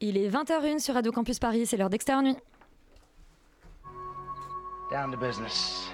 [0.00, 2.36] Il est 20h01 sur Radio Campus Paris, c'est l'heure d'extérieur nuit.
[4.90, 5.90] Down to business.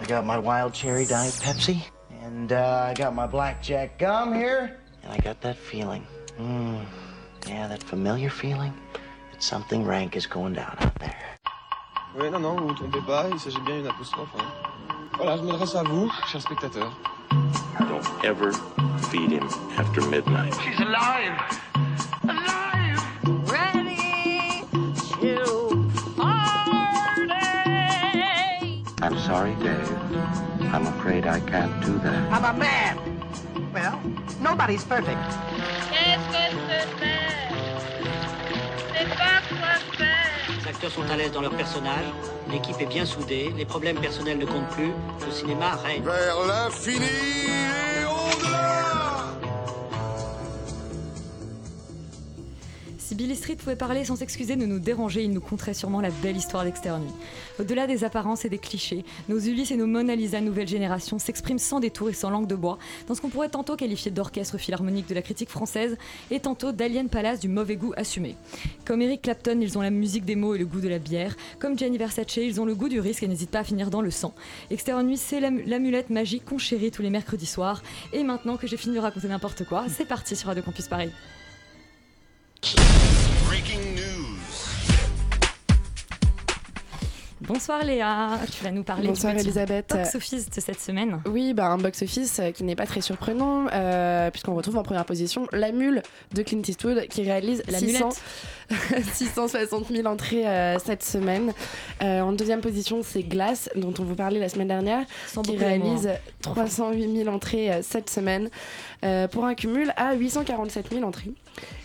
[0.00, 1.78] I got my wild cherry diet Pepsi,
[2.22, 6.02] and uh, I got my blackjack gum here, and I got that feeling.
[6.38, 6.80] Mm,
[7.48, 8.72] yeah, that familiar feeling
[9.32, 11.14] that something rank is going down out there.
[12.18, 14.28] Oui, non, non, vous vous trompez pas, il s'agit bien d'une apostrophe.
[14.38, 14.44] hein.
[15.16, 16.92] Voilà, je m'adresse à vous, chers spectateurs.
[17.78, 18.52] Don't ever
[19.10, 19.44] feed him
[19.76, 20.54] after midnight.
[20.62, 21.38] She's alive!
[22.24, 23.00] Alive!
[23.50, 24.64] Ready
[25.20, 27.32] to party.
[29.02, 29.92] I'm sorry, Dave.
[30.72, 32.32] I'm afraid I can't do that.
[32.32, 32.98] I'm a man?
[33.72, 34.00] Well,
[34.40, 35.18] nobody's perfect.
[35.90, 37.16] Qu'est-ce que c'est
[38.94, 40.16] C'est pas quoi faire.
[40.62, 42.06] Les acteurs sont à l'aise dans leur personnage,
[42.50, 44.92] l'équipe est bien soudée, les problèmes personnels ne comptent plus,
[45.24, 46.02] le cinéma règne.
[46.02, 47.65] Vers l'infini
[53.06, 56.10] Si Billy Street pouvait parler sans s'excuser de nous déranger, il nous conterait sûrement la
[56.10, 57.12] belle histoire d'Extérieur Nuit.
[57.60, 61.60] Au-delà des apparences et des clichés, nos Ulysse et nos Mona Lisa nouvelle génération s'expriment
[61.60, 65.08] sans détour et sans langue de bois, dans ce qu'on pourrait tantôt qualifier d'orchestre philharmonique
[65.08, 65.96] de la critique française
[66.32, 68.34] et tantôt d'Alien Palace du mauvais goût assumé.
[68.84, 71.36] Comme Eric Clapton, ils ont la musique des mots et le goût de la bière.
[71.60, 74.00] Comme Gianni Versace, ils ont le goût du risque et n'hésitent pas à finir dans
[74.00, 74.34] le sang.
[75.04, 77.84] Nuit, c'est l'am- l'amulette magique qu'on chérit tous les mercredis soirs.
[78.12, 81.10] Et maintenant que j'ai fini de raconter n'importe quoi, c'est parti sur Radio Campus Paris.
[82.62, 84.38] Breaking news.
[87.42, 89.90] Bonsoir Léa, tu vas nous parler Bonsoir du Elisabeth.
[89.90, 91.20] box-office de cette semaine.
[91.26, 95.04] Oui, bah, un box-office euh, qui n'est pas très surprenant, euh, puisqu'on retrouve en première
[95.04, 96.02] position La Mule
[96.34, 98.08] de Clint Eastwood, qui réalise La 600
[98.70, 99.04] mulette.
[99.14, 101.52] 660 000 entrées euh, cette semaine.
[102.02, 105.56] Euh, en deuxième position, c'est Glass, dont on vous parlait la semaine dernière, Sans qui
[105.56, 106.08] réalise
[106.42, 108.48] 308 000 entrées cette semaine,
[109.30, 111.32] pour un cumul à 847 000 entrées.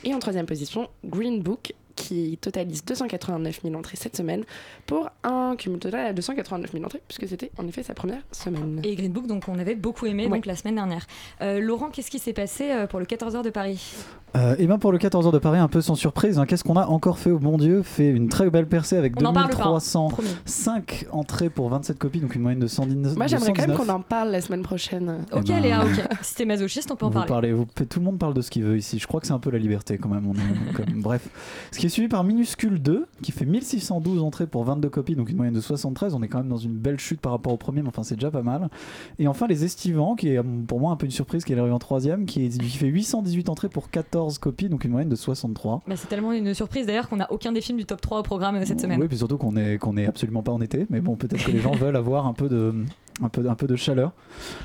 [0.04, 4.44] Et en troisième position, Green Book, qui totalise 289 000 entrées cette semaine,
[4.88, 8.82] pour un cumul total à 289 000 entrées, puisque c'était en effet sa première semaine.
[8.84, 10.30] Et Green Book, donc on avait beaucoup aimé Ouais.
[10.32, 11.06] donc la semaine dernière.
[11.42, 13.94] Euh, Laurent, qu'est-ce qui s'est passé euh, pour le 14h de Paris?
[14.38, 16.78] Euh, et bien pour le 14h de Paris, un peu sans surprise, hein, qu'est-ce qu'on
[16.78, 17.32] a encore fait?
[17.32, 21.08] Au bon Dieu Fait une très belle percée avec On n'en parle pas, hein, 2305
[21.12, 23.18] entrées pour 27 copies, donc une moyenne de 119.
[23.18, 23.88] Moi, j'aimerais quand même 119.
[23.88, 25.26] qu'on en parle la semaine prochaine.
[25.34, 26.02] Eh Ok ben, Léa, ok.
[26.22, 27.28] Si t'es masochiste, on peut en Vous parler.
[27.28, 29.00] parlez, vous- tout le monde parle de ce qu'il veut ici.
[29.00, 30.26] Je crois que c'est un peu la liberté quand même.
[30.26, 31.28] on est- comme- bref.
[31.74, 35.30] Ce qui est suivi par Minuscule 2, qui fait 1612 entrées pour 22 copies, donc
[35.30, 36.14] une moyenne de 73.
[36.14, 38.16] On est quand même dans une belle chute par rapport au premier, mais enfin c'est
[38.16, 38.70] déjà pas mal.
[39.20, 41.60] Et enfin Les Estivants, qui est euh, pour moi un peu une surprise, qui est
[41.60, 45.10] arrivé en troisième, qui, est- qui fait 818 entrées pour 14 copies, donc une moyenne
[45.10, 45.82] de 63.
[45.88, 48.24] Bah, c'est tellement une surprise d'ailleurs qu'on n'a aucun des films du top 3 au
[48.24, 49.00] programme euh, cette semaine.
[49.02, 51.52] Oui, puis surtout qu'on est, qu'on est absolument pas en été, mais bon, peut-être que
[51.52, 52.74] les gens veulent avoir un peu de,
[53.22, 54.12] un peu, un peu de chaleur.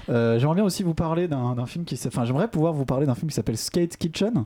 [0.09, 3.07] Euh, j'aimerais bien aussi vous parler d'un d'un film qui, enfin, j'aimerais pouvoir vous parler
[3.07, 4.45] d'un film qui s'appelle Skate Kitchen,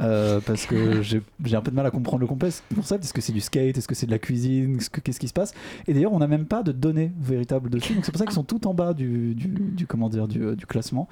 [0.00, 3.04] euh, parce que j'ai j'ai un peu de mal à comprendre le concept.
[3.04, 5.28] Est-ce que c'est du skate, est-ce que c'est de la cuisine, Qu'est-ce que- qu'est-ce qui
[5.28, 5.52] se passe?
[5.86, 8.34] Et d'ailleurs, on n'a même pas de données véritables dessus, donc c'est pour ça qu'ils
[8.34, 11.08] sont tout en bas du, du, du- comment dire, du, du classement.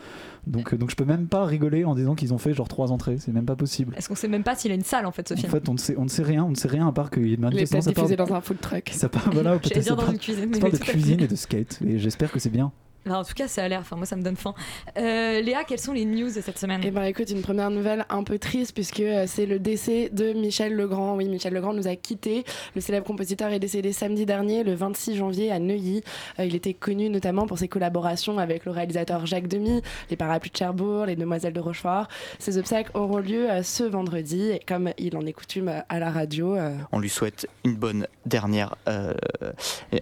[0.47, 3.17] Donc, donc je peux même pas rigoler en disant qu'ils ont fait genre trois entrées,
[3.19, 3.95] c'est même pas possible.
[3.97, 5.69] Est-ce qu'on sait même pas s'il a une salle en fait ce En film fait,
[5.69, 7.31] on ne sait, on ne sait rien, on ne sait rien à part qu'il y
[7.31, 7.93] a une Il est manifestation.
[7.93, 8.91] peut-être diffusé dans un food truck.
[8.93, 10.53] Ça part, voilà, peut-être ça dans une cuisine.
[10.55, 12.73] ça parle de cuisine et de skate, et j'espère que c'est bien.
[13.09, 13.81] En tout cas, ça a l'air.
[13.81, 14.55] Enfin, moi, ça me donne faim.
[14.99, 16.81] Euh, Léa, quelles sont les news de cette semaine?
[16.85, 20.33] Eh ben écoute, une première nouvelle un peu triste puisque euh, c'est le décès de
[20.33, 21.17] Michel Legrand.
[21.17, 22.45] Oui, Michel Legrand nous a quittés.
[22.75, 26.03] Le célèbre compositeur est décédé samedi dernier, le 26 janvier à Neuilly.
[26.39, 30.51] Euh, il était connu notamment pour ses collaborations avec le réalisateur Jacques Demy, Les Parapluies
[30.51, 32.09] de Cherbourg, Les Demoiselles de Rochefort.
[32.39, 35.99] Ces obsèques auront lieu euh, ce vendredi et comme il en est coutume euh, à
[35.99, 39.13] la radio, euh, On lui souhaite une bonne dernière, euh,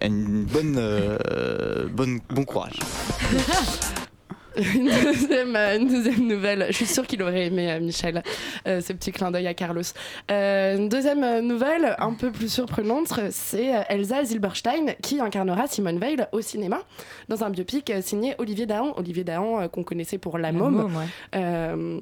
[0.01, 2.79] une bonne, euh, bonne, bon courage.
[4.57, 6.65] Une, deuxième, euh, une deuxième nouvelle.
[6.69, 8.23] Je suis sûre qu'il aurait aimé euh, Michel,
[8.67, 9.81] euh, ce petit clin d'œil à Carlos.
[10.31, 16.25] Euh, une deuxième nouvelle, un peu plus surprenante, c'est Elsa Zilberstein qui incarnera Simone Veil
[16.31, 16.81] au cinéma
[17.29, 18.93] dans un biopic signé Olivier Dahan.
[18.97, 20.75] Olivier Dahan qu'on connaissait pour La, La Môme.
[20.75, 22.01] môme, ouais.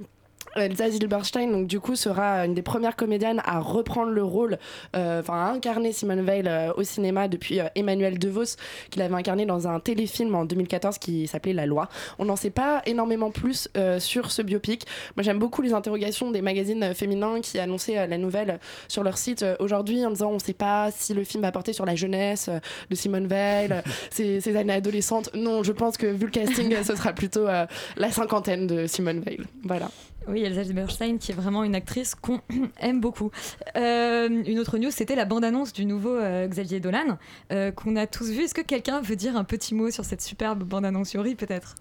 [0.58, 4.58] Euh, Elsa Zilberstein, donc du coup, sera une des premières comédiennes à reprendre le rôle,
[4.96, 8.56] euh, enfin à incarner Simone Veil euh, au cinéma depuis euh, Emmanuel DeVos,
[8.90, 11.90] qu'il avait incarné dans un téléfilm en 2014 qui s'appelait La Loi.
[12.20, 13.68] On n'en sait pas énormément plus
[14.00, 14.86] sur ce biopic.
[15.16, 19.46] Moi, j'aime beaucoup les interrogations des magazines féminins qui annonçaient la nouvelle sur leur site
[19.60, 22.50] aujourd'hui en disant on ne sait pas si le film va porter sur la jeunesse
[22.90, 23.70] de Simone Veil,
[24.10, 25.30] ses, ses années adolescentes.
[25.34, 29.40] Non, je pense que vu le casting, ce sera plutôt la cinquantaine de Simone Veil.
[29.64, 29.90] Voilà.
[30.28, 32.40] Oui, Elsa Zilberstein, qui est vraiment une actrice qu'on
[32.80, 33.32] aime beaucoup.
[33.76, 37.18] Euh, une autre news, c'était la bande-annonce du nouveau euh, Xavier Dolan,
[37.52, 38.44] euh, qu'on a tous vu.
[38.44, 41.76] Est-ce que quelqu'un veut dire un petit mot sur cette superbe bande-annonce Yuri, peut-être?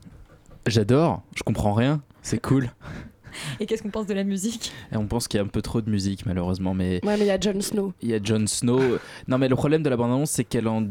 [0.67, 2.71] J'adore, je comprends rien, c'est cool.
[3.61, 4.73] Et qu'est-ce qu'on pense de la musique?
[4.93, 7.21] Et on pense qu'il y a un peu trop de musique malheureusement, mais Ouais, mais
[7.25, 7.95] il y a Jon Snow.
[8.03, 8.79] il y a Jon Snow.
[9.27, 10.83] Non, mais le problème de la bande-annonce, c'est qu'elle en,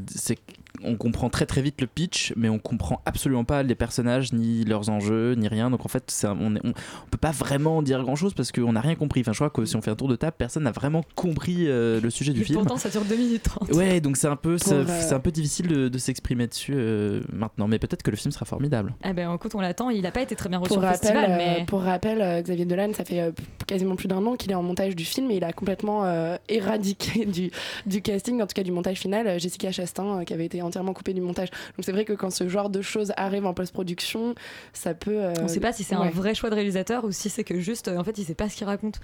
[0.83, 4.63] qu'on comprend très très vite le pitch, mais on comprend absolument pas les personnages, ni
[4.65, 5.69] leurs enjeux, ni rien.
[5.69, 8.51] Donc en fait, un- on, est- on, on peut pas vraiment dire grand chose parce
[8.51, 9.21] qu'on n'a rien compris.
[9.21, 11.67] Enfin, je crois que si on fait un tour de table, personne n'a vraiment compris
[11.67, 12.59] euh, le sujet du Et film.
[12.59, 13.71] pourtant, ça dure 2 minutes 30.
[13.73, 16.73] Ouais, donc c'est un peu, c'est, euh, c'est un peu difficile de, de s'exprimer dessus
[16.75, 18.93] euh, maintenant, mais peut-être que le film sera formidable.
[19.03, 19.89] Ah ben écoute, on l'attend.
[19.89, 22.21] Il a pas été très bien reçu Pour au rappel, festival, euh, mais pour rappel
[22.21, 23.31] euh, Xavier Dolan, ça fait euh,
[23.71, 26.35] quasiment plus d'un an qu'il est en montage du film et il a complètement euh,
[26.49, 27.51] éradiqué du,
[27.85, 30.61] du casting, en tout cas du montage final, euh, Jessica Chastain, euh, qui avait été
[30.61, 31.49] entièrement coupée du montage.
[31.49, 34.35] Donc c'est vrai que quand ce genre de choses arrive en post-production,
[34.73, 35.23] ça peut.
[35.23, 37.59] euh, on sait pas si c'est un vrai choix de réalisateur ou si c'est que
[37.59, 38.99] juste, euh, en fait, il sait pas ce qu'il raconte.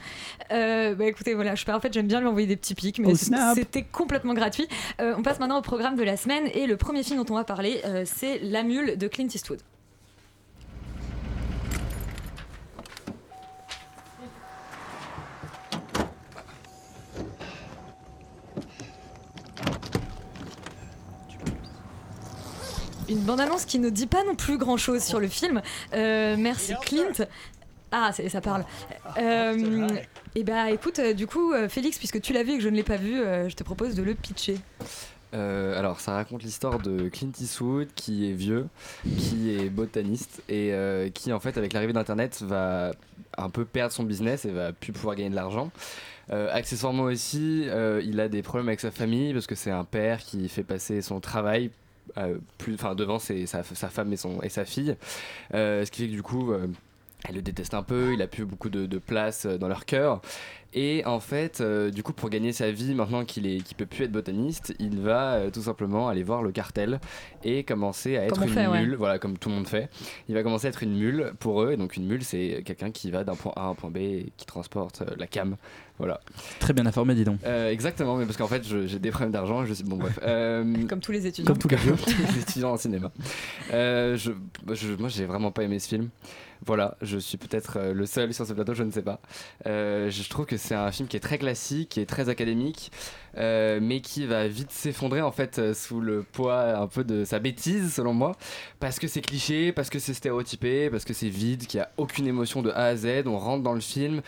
[0.52, 3.08] Euh, bah écoutez, voilà, je, en fait, j'aime bien lui envoyer des petits pics, mais
[3.14, 3.16] Oh,
[3.56, 4.68] c'était complètement gratuit.
[5.00, 7.38] Euh, on passe maintenant au programme de la semaine et le premier film dont on
[7.38, 9.60] va parler, euh, c'est La Mule de Clint Eastwood.
[23.10, 25.62] Une bande-annonce qui ne dit pas non plus grand-chose sur le film.
[25.94, 27.26] Euh, merci Clint.
[27.92, 28.66] Ah, ça parle.
[29.18, 29.88] Euh,
[30.36, 32.70] et bah écoute, euh, du coup, euh, Félix, puisque tu l'as vu et que je
[32.70, 33.16] ne l'ai pas vu,
[33.48, 34.58] je te propose de le pitcher.
[35.34, 38.68] Alors, ça raconte l'histoire de Clint Eastwood qui est vieux,
[39.04, 40.74] qui est botaniste et
[41.14, 42.92] qui, en fait, avec l'arrivée d'Internet, va
[43.38, 45.72] un peu perdre son business et va plus pouvoir gagner de l'argent.
[46.30, 47.68] Accessoirement aussi,
[48.04, 51.02] il a des problèmes avec sa famille parce que c'est un père qui fait passer
[51.02, 51.70] son travail
[52.58, 54.96] plus, enfin, devant ses- sa, sa femme et, son, et sa fille.
[55.54, 56.68] Euh, ce qui fait que du coup, euh,
[57.28, 59.86] elle le déteste un peu, il a plus beaucoup de, de place euh, dans leur
[59.86, 60.22] cœur.
[60.74, 63.86] Et en fait, euh, du coup, pour gagner sa vie, maintenant qu'il est, qu'il peut
[63.86, 67.00] plus être botaniste, il va euh, tout simplement aller voir le cartel
[67.44, 68.82] et commencer à être Comme une fait, ouais.
[68.82, 69.90] mule, voilà, comme tout le monde fait.
[70.28, 71.72] Il va commencer à être une mule pour eux.
[71.72, 73.98] Et donc, une mule, c'est quelqu'un qui va d'un point A à un point B
[73.98, 75.56] et qui transporte euh, la cam.
[75.98, 76.20] Voilà.
[76.60, 77.40] Très bien informé, dis donc.
[77.46, 79.66] Euh, exactement, mais parce qu'en fait, je- j'ai des problèmes d'argent.
[79.66, 80.20] Je sais, bon, bref.
[80.24, 81.54] Euh, Comme tous les étudiants.
[81.54, 81.70] Comme tous
[82.36, 83.12] les étudiants en cinéma.
[83.74, 84.32] Euh, je,
[84.74, 86.10] je- moi, j'ai vraiment pas aimé ce film.
[86.66, 89.20] Voilà, je suis peut-être euh, le seul sur ce plateau, je ne sais pas.
[89.66, 92.92] Euh, je trouve que c'est un film qui est très classique, qui est très académique,
[93.38, 97.24] euh, mais qui va vite s'effondrer en fait euh, sous le poids un peu de
[97.24, 98.36] sa bêtise, selon moi,
[98.80, 101.90] parce que c'est cliché, parce que c'est stéréotypé, parce que c'est vide, qu'il n'y a
[101.98, 103.24] aucune émotion de A à Z.
[103.28, 104.22] On rentre dans le film,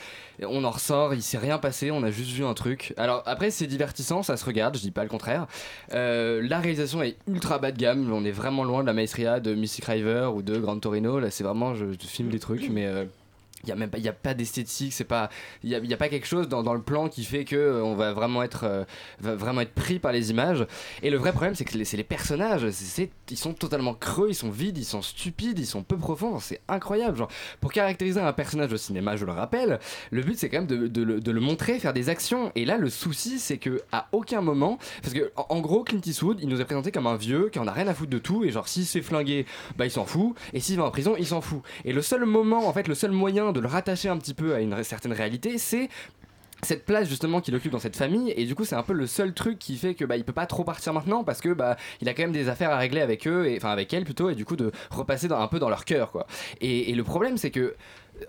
[0.43, 2.93] on en ressort, il s'est rien passé, on a juste vu un truc.
[2.97, 5.47] Alors après, c'est divertissant, ça se regarde, je dis pas le contraire.
[5.93, 9.39] Euh, la réalisation est ultra bas de gamme, on est vraiment loin de la maestria
[9.39, 11.19] de Mystic River ou de Gran Torino.
[11.19, 12.87] Là, c'est vraiment, je, filme des trucs, mais.
[13.63, 15.29] Il y a même pas, y a pas d'esthétique, c'est pas,
[15.63, 17.55] il y a, y a pas quelque chose dans, dans le plan qui fait que
[17.55, 18.83] euh, on va vraiment être, euh,
[19.19, 20.65] va vraiment être pris par les images.
[21.03, 24.35] Et le vrai problème, c'est que c'est les personnages, c'est- ils sont totalement creux, ils
[24.35, 26.39] sont vides, ils sont stupides, ils sont peu profonds.
[26.39, 27.17] C'est incroyable.
[27.17, 27.29] Genre,
[27.61, 29.79] pour caractériser un personnage au cinéma, je le rappelle,
[30.11, 32.51] le but c'est quand même de, de le, montrer, faire des actions.
[32.55, 36.39] Et là, le souci, c'est que à aucun moment, parce que en gros, Clint Eastwood,
[36.41, 38.43] il nous est présenté comme un vieux qui en a rien à foutre de tout,
[38.43, 39.45] et genre s'il se fait flinguer,
[39.77, 41.61] bah il s'en fout, et s'il va en prison, il s'en fout.
[41.85, 44.55] Et le seul moment, en fait, le seul moyen de le rattacher un petit peu
[44.55, 45.89] à une certaine réalité, c'est
[46.63, 49.07] cette place justement qu'il occupe dans cette famille et du coup c'est un peu le
[49.07, 51.77] seul truc qui fait que bah il peut pas trop partir maintenant parce que bah
[52.01, 54.29] il a quand même des affaires à régler avec eux et enfin avec elle plutôt
[54.29, 56.27] et du coup de repasser un peu dans leur cœur quoi.
[56.59, 57.75] Et le problème c'est que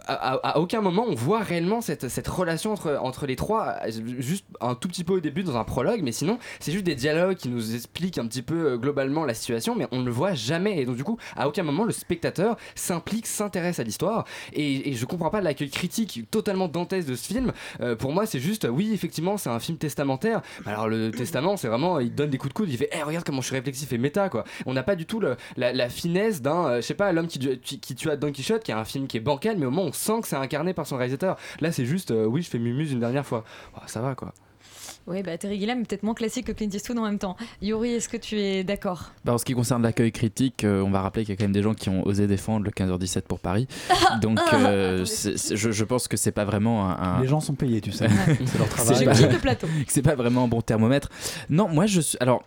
[0.06, 3.76] à, aucun moment on voit réellement cette, cette relation entre, entre les trois,
[4.18, 6.94] juste un tout petit peu au début dans un prologue, mais sinon c'est juste des
[6.94, 10.10] dialogues qui nous expliquent un petit peu euh, globalement la situation, mais on ne le
[10.10, 10.80] voit jamais.
[10.80, 14.24] Et donc du coup, à aucun moment le spectateur s'implique, s'intéresse à l'histoire.
[14.52, 17.52] Et, et je comprends pas l'accueil critique totalement dantesque de ce film.
[17.80, 20.42] Euh, pour moi, c'est juste, oui, effectivement, c'est un film testamentaire.
[20.66, 23.24] Alors le testament, c'est vraiment, il donne des coups de coude, il fait, Eh, regarde
[23.24, 24.44] comment je suis réflexif et méta, quoi.
[24.66, 25.20] On n'a pas du tout
[25.56, 28.70] la finesse d'un, euh, je sais pas, l'homme qui, qui, qui tua Don Quichotte, qui
[28.70, 30.86] est un film qui est bancal, mais au moins on sent que c'est incarné par
[30.86, 31.36] son réalisateur.
[31.60, 33.44] Là, c'est juste, euh, oui, je fais Mumuse une dernière fois.
[33.76, 34.32] Oh, ça va, quoi.
[35.06, 37.36] Oui, bah Terry Gilliam est peut-être moins classique que Clint Eastwood en même temps.
[37.62, 39.12] Yuri, est-ce que tu es d'accord?
[39.24, 41.44] Bah, en ce qui concerne l'accueil critique, euh, on va rappeler qu'il y a quand
[41.44, 43.66] même des gens qui ont osé défendre le 15h17 pour Paris.
[44.20, 47.16] Donc, euh, c'est- c'est- je, je pense que c'est pas vraiment un.
[47.16, 48.08] un- Les gens sont payés, tu sais.
[48.44, 48.96] C'est leur travail.
[48.96, 49.66] C'est pas- quitte le plateau.
[49.88, 51.08] c'est pas vraiment un bon thermomètre.
[51.48, 52.18] Non, moi je suis.
[52.20, 52.44] Alors.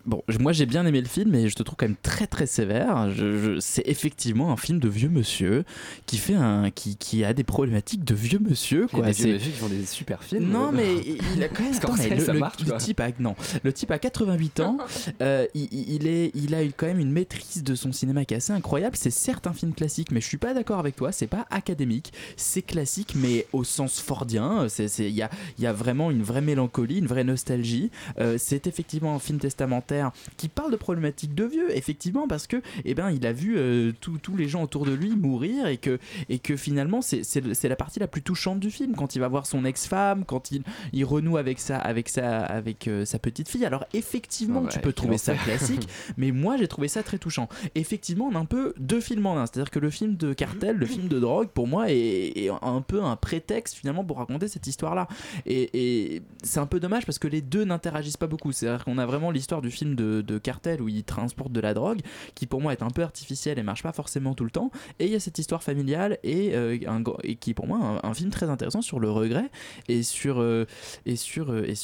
[0.00, 2.26] Euh, Bon, moi j'ai bien aimé le film, mais je te trouve quand même très
[2.26, 3.10] très sévère.
[3.10, 5.64] Je- je- c'est effectivement un film de vieux monsieur
[6.06, 8.86] qui fait un, qui, qui a des problématiques de vieux monsieur.
[8.92, 9.06] Il y a Quoi.
[9.08, 10.50] des C'est- vieux monsieur qui font des super films.
[10.50, 10.94] non, mais
[11.36, 11.72] il a quand même.
[11.76, 12.78] Attends, mais le, ça le- marche, le quoi.
[12.78, 14.78] type a, non, le type a 88 ans.
[15.22, 18.34] euh, il, il- est, il a eu quand même une maîtrise de son cinéma qui
[18.34, 18.96] est assez incroyable.
[18.96, 21.12] C'est certes un film classique, mais je suis pas d'accord avec toi.
[21.12, 22.12] C'est pas académique.
[22.36, 24.66] C'est classique, mais au sens fordien.
[24.68, 27.90] C'est, c'est- il y a, il y a vraiment une vraie mélancolie, une vraie nostalgie.
[28.18, 29.89] Euh, c'est effectivement un film testamentaire
[30.36, 33.92] Qui parle de problématiques de vieux, effectivement, parce que eh ben, il a vu euh,
[34.00, 37.24] tous les gens autour de lui mourir et que, et que finalement, c'est-
[37.68, 40.62] la partie la plus touchante du film, quand il va voir son ex-femme, quand il,
[40.92, 43.64] il renoue avec sa, avec sa, avec, euh, sa petite fille.
[43.64, 47.48] Alors, effectivement, Ouais, tu peux trouver ça classique, mais moi, j'ai trouvé ça très touchant.
[47.74, 50.76] Effectivement, on a un peu deux films en un, c'est-à-dire que le film de cartel,
[50.76, 54.48] le film de drogue, pour moi, est, est un peu un prétexte finalement pour raconter
[54.48, 55.08] cette histoire-là.
[55.46, 58.52] Et, et c'est un peu dommage parce que les deux n'interagissent pas beaucoup.
[58.52, 61.74] C'est-à-dire qu'on a vraiment l'histoire du film de, de cartel où il transporte de la
[61.74, 62.00] drogue,
[62.34, 64.70] qui pour moi est un peu artificielle et marche pas forcément tout le temps.
[64.98, 67.78] Et il y a cette histoire familiale et, euh, un, et qui est pour moi
[68.04, 69.50] un, un film très intéressant sur le regret
[69.88, 70.66] et sur euh,
[71.06, 71.74] et sur euh, et, et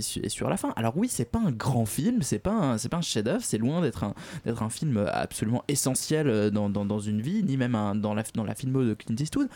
[0.00, 0.72] su- et sur la fin.
[0.76, 3.58] Alors oui, c'est pas un grand film, c'est pas un, c'est pas un chef-d'œuvre, c'est
[3.58, 7.74] loin d'être un d'être un film absolument essentiel dans, dans, dans une vie, ni même
[7.74, 9.48] un- dans la dans la filmo de Clint Eastwood.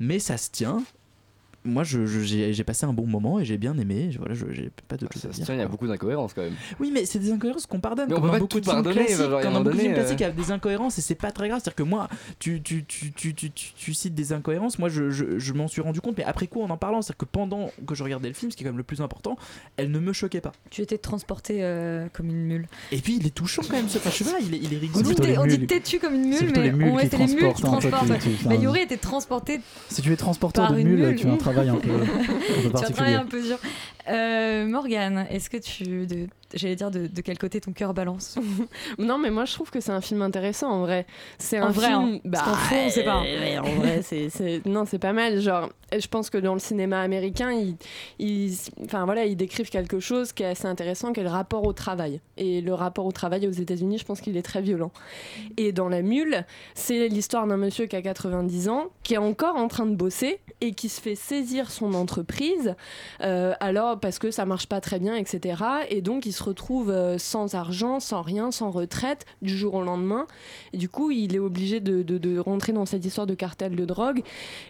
[0.00, 0.82] Mais ça se tient.
[1.64, 4.10] Moi, je- je- j'ai j'ai passé un bon moment et j'ai bien aimé.
[4.10, 5.44] Je- Voilà, je- j'ai pas de choses à dire.
[5.44, 6.54] Tiens, il y a beaucoup d'incohérences quand même.
[6.78, 8.06] Oui, mais c'est des incohérences qu'on pardonne.
[8.08, 9.62] Mais on comme peut dans pas beaucoup tout de films pardonner, classiques, genre, un dans
[9.62, 11.60] beaucoup de films classiques, il y a des incohérences et c'est pas très grave.
[11.62, 14.78] C'est-à-dire que moi, tu, tu, tu, tu, tu, tu, tu cites des incohérences.
[14.78, 17.18] Moi, je, je, je m'en suis rendu compte, mais après coup, en en parlant, c'est-à-dire
[17.18, 19.36] que pendant que je regardais le film, ce qui est quand même le plus important,
[19.76, 20.52] elle ne me choquait pas.
[20.70, 22.66] Tu étais transporté euh, comme une mule.
[22.92, 23.88] Et puis, il est touchant quand même.
[23.88, 25.40] Ce enfin, je sais pas, il est, il est On rigolo.
[25.42, 28.08] on dit têtu comme une mule, mais c'est les mules qui transportent,
[28.60, 29.60] Yuri était transporté
[29.90, 32.84] Si tu es transporteur Par de une mule, tu un travail un peu, un peu
[32.86, 33.58] tu travaillé un peu dur.
[34.08, 36.06] Euh, Morgane, est-ce que tu.
[36.06, 38.38] de- J'allais dire de, de quel côté ton cœur balance
[38.98, 41.06] Non, mais moi je trouve que c'est un film intéressant en vrai.
[41.36, 42.20] C'est En un vrai, film.
[42.24, 42.54] hein.
[42.54, 43.22] Fond, on sait pas.
[43.22, 45.40] euh, en vrai, c'est, c'est- non, c'est pas mal.
[45.42, 47.76] Genre, je pense que dans le cinéma américain, ils,
[48.18, 51.66] ils, enfin voilà, ils décrivent quelque chose qui est assez intéressant, qui est le rapport
[51.66, 52.22] au travail.
[52.38, 54.90] Et le rapport au travail aux États-Unis, je pense qu'il est très violent.
[55.58, 59.56] Et dans La Mule, c'est l'histoire d'un monsieur qui a 90 ans, qui est encore
[59.56, 62.74] en train de bosser et qui se fait saisir son entreprise,
[63.22, 65.62] euh, alors parce que ça marche pas très bien, etc.
[65.90, 69.82] Et donc il se retrouve euh, sans argent, sans rien, sans retraite du jour au
[69.82, 70.26] lendemain.
[70.72, 73.76] Et du coup, il est obligé de, de- de rentrer dans cette histoire de cartel
[73.76, 74.22] de drogue.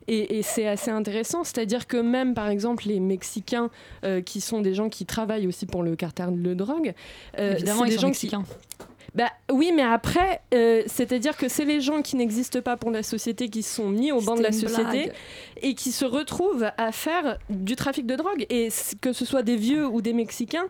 [0.09, 3.71] Et, et c'est assez intéressant, c'est-à-dire que même par exemple les Mexicains,
[4.05, 6.93] euh, qui sont des gens qui travaillent aussi pour le cartel de drogue,
[7.39, 8.43] euh, Évidemment, ils des sont gens mexicains.
[8.43, 8.85] qui
[9.19, 13.03] bah oui, mais après, euh, c'est-à-dire que c'est les gens qui n'existent pas pour la
[13.03, 15.13] société qui sont mis au banc de la société blague.
[15.61, 18.47] et qui se retrouvent à faire du trafic de drogue.
[18.49, 18.69] Et
[19.01, 20.69] que ce soit des vieux ou des Mexicains.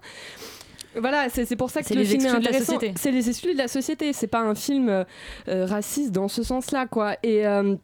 [0.96, 2.78] Voilà, c'est pour ça que le film est intéressant.
[2.96, 4.14] C'est les exclus de la société.
[4.14, 5.04] C'est pas un film euh,
[5.66, 7.16] raciste dans ce sens-là, quoi.
[7.22, 7.74] Et euh,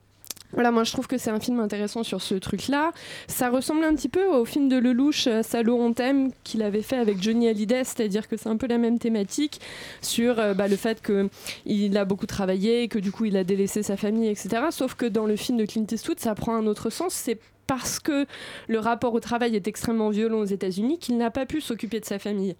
[0.54, 2.92] voilà, moi je trouve que c'est un film intéressant sur ce truc-là.
[3.28, 6.96] Ça ressemble un petit peu au film de Lelouch, Salaud on t'aime, qu'il avait fait
[6.96, 9.61] avec Johnny Hallyday, c'est-à-dire que c'est un peu la même thématique
[10.00, 13.82] sur euh, bah, le fait qu'il a beaucoup travaillé, que du coup il a délaissé
[13.82, 14.64] sa famille, etc.
[14.70, 17.14] Sauf que dans le film de Clint Eastwood, ça prend un autre sens.
[17.14, 18.26] C'est parce que
[18.68, 22.04] le rapport au travail est extrêmement violent aux États-Unis qu'il n'a pas pu s'occuper de
[22.04, 22.56] sa famille.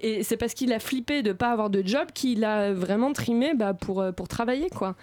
[0.00, 3.12] Et c'est parce qu'il a flippé de ne pas avoir de job qu'il a vraiment
[3.12, 4.70] trimé bah, pour, euh, pour travailler.
[4.70, 4.96] quoi.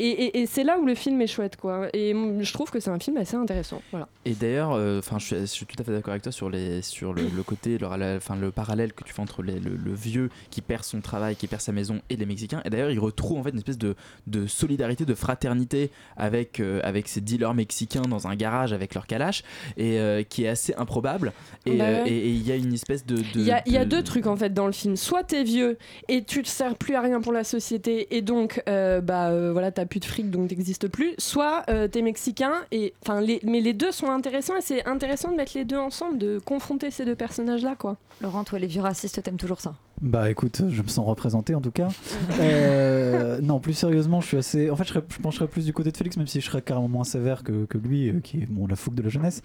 [0.00, 1.56] Et, c'est là où le film est chouette.
[1.56, 1.88] quoi.
[1.92, 3.82] Et je trouve que c'est un film assez intéressant.
[4.24, 7.42] Et d'ailleurs, euh, je, suis- tout à fait d'accord avec toi sur les, sur le,
[7.42, 11.62] côté, le, parallèle que tu fais entre le vieux qui perd son travail, qui perd
[11.62, 12.62] sa maison, et les Mexicains.
[12.64, 13.96] Et d'ailleurs, il retrouve en fait une espèce de,
[14.28, 19.06] de solidarité, de fraternité avec euh, avec ces dealers mexicains dans un garage avec leur
[19.06, 19.42] calache,
[19.76, 21.32] et euh, qui est assez improbable.
[21.66, 22.10] Et Bah euh, ouais.
[22.10, 24.52] et- il y a une espèce de, Il y, a, y deux trucs en fait
[24.52, 24.96] dans le film.
[24.96, 25.78] Soit t'es vieux
[26.08, 29.52] et tu ne sers plus à rien pour la société et donc euh, bah euh,
[29.52, 31.14] voilà t'as plus de fric donc t'existes plus.
[31.18, 35.30] Soit euh, t'es mexicain et enfin les, mais les deux sont intéressants et c'est intéressant
[35.30, 37.96] de mettre les deux ensemble, de confronter ces deux personnages là quoi.
[38.20, 41.60] Laurent, toi, les vieux racistes, t'aimes toujours ça Bah écoute, je me sens représenté en
[41.60, 41.88] tout cas.
[42.40, 44.70] Euh, non, plus sérieusement, je suis assez.
[44.70, 46.62] En fait, je, serais- je pencherais plus du côté de Félix, même si je serais
[46.62, 49.42] carrément moins sévère que, que lui, euh, qui est bon, la fougue de la jeunesse.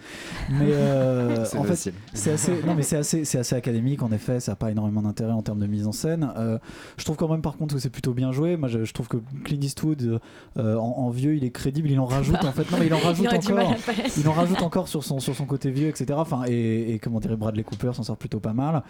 [0.50, 2.52] Mais euh, C'est en fait, c'est assez.
[2.66, 4.38] Non, mais c'est assez, c'est assez académique en effet.
[4.38, 6.30] Ça n'a pas énormément d'intérêt en termes de mise en scène.
[6.36, 6.58] Euh,
[6.96, 8.56] je trouve quand même par contre que c'est plutôt bien joué.
[8.56, 10.20] Moi, je, je trouve que Clint Eastwood,
[10.58, 11.90] euh, en, en vieux, il est crédible.
[11.90, 12.70] Il en rajoute en fait.
[12.70, 13.74] Non, mais il en rajoute encore.
[14.16, 16.06] Il en rajoute encore sur son, sur son côté vieux, etc.
[16.16, 18.82] Enfin, et, et comment dirait Bradley Cooper s'en sort plutôt pas mal.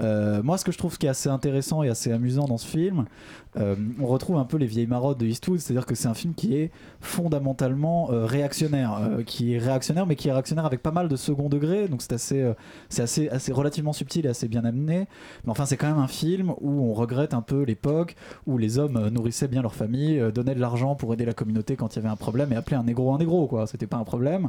[0.00, 2.66] Euh, moi, ce que je trouve qui est assez intéressant et assez amusant dans ce
[2.66, 3.04] film,
[3.56, 6.34] euh, on retrouve un peu les vieilles marottes de Eastwood, c'est-à-dire que c'est un film
[6.34, 10.92] qui est fondamentalement euh, réactionnaire, euh, qui est réactionnaire, mais qui est réactionnaire avec pas
[10.92, 12.52] mal de second degré, donc c'est assez,
[12.88, 15.08] c'est assez, assez relativement subtil et assez bien amené.
[15.44, 18.14] Mais enfin, c'est quand même un film où on regrette un peu l'époque
[18.46, 21.94] où les hommes nourrissaient bien leur famille, donnaient de l'argent pour aider la communauté quand
[21.94, 23.66] il y avait un problème et appelaient un négro un négro, quoi.
[23.66, 24.48] C'était pas un problème.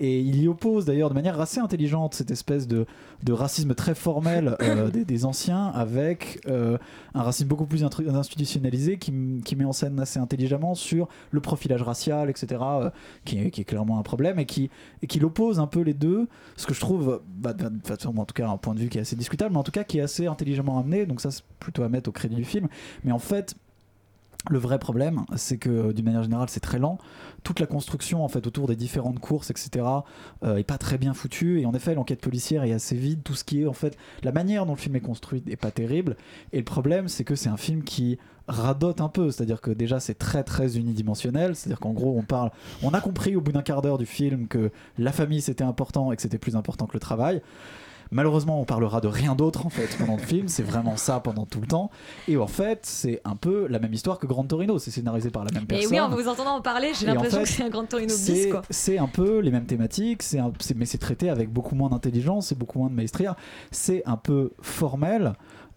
[0.00, 2.86] Et il y oppose d'ailleurs de manière assez intelligente cette espèce de,
[3.28, 4.56] racisme très formel
[4.92, 6.78] des anciens avec euh,
[7.14, 9.12] un racisme beaucoup plus institutionnalisé qui,
[9.44, 12.90] qui met en scène assez intelligemment sur le profilage racial, etc., euh,
[13.24, 14.70] qui, qui est clairement un problème et qui,
[15.02, 17.54] et qui l'oppose un peu les deux, ce que je trouve, bah,
[18.04, 19.84] en tout cas, un point de vue qui est assez discutable, mais en tout cas
[19.84, 22.68] qui est assez intelligemment amené, donc ça c'est plutôt à mettre au crédit du film.
[23.04, 23.54] Mais en fait,
[24.50, 26.98] le vrai problème, c'est que d'une manière générale, c'est très lent.
[27.44, 29.86] Toute la construction en fait autour des différentes courses, etc.,
[30.42, 31.60] euh, est pas très bien foutue.
[31.60, 33.22] Et en effet, l'enquête policière est assez vide.
[33.22, 35.70] Tout ce qui est en fait la manière dont le film est construit est pas
[35.70, 36.16] terrible.
[36.52, 39.30] Et le problème, c'est que c'est un film qui radote un peu.
[39.30, 41.56] C'est-à-dire que déjà, c'est très très unidimensionnel.
[41.56, 42.50] C'est-à-dire qu'en gros, on parle,
[42.82, 46.12] on a compris au bout d'un quart d'heure du film que la famille c'était important
[46.12, 47.40] et que c'était plus important que le travail.
[48.10, 50.48] Malheureusement, on parlera de rien d'autre en fait pendant le film.
[50.48, 51.90] C'est vraiment ça pendant tout le temps.
[52.28, 54.78] Et en fait, c'est un peu la même histoire que Grand Torino.
[54.78, 55.90] C'est scénarisé par la même Et personne.
[55.92, 57.84] oui, en vous entendant en parler, j'ai Et en l'impression fait, que c'est un Grand
[57.86, 61.74] Torino bis, c'est- un peu les mêmes thématiques, c'est un- mais c'est traité avec beaucoup
[61.74, 63.36] moins d'intelligence et beaucoup moins de maestria.
[63.70, 65.32] C'est un peu formel.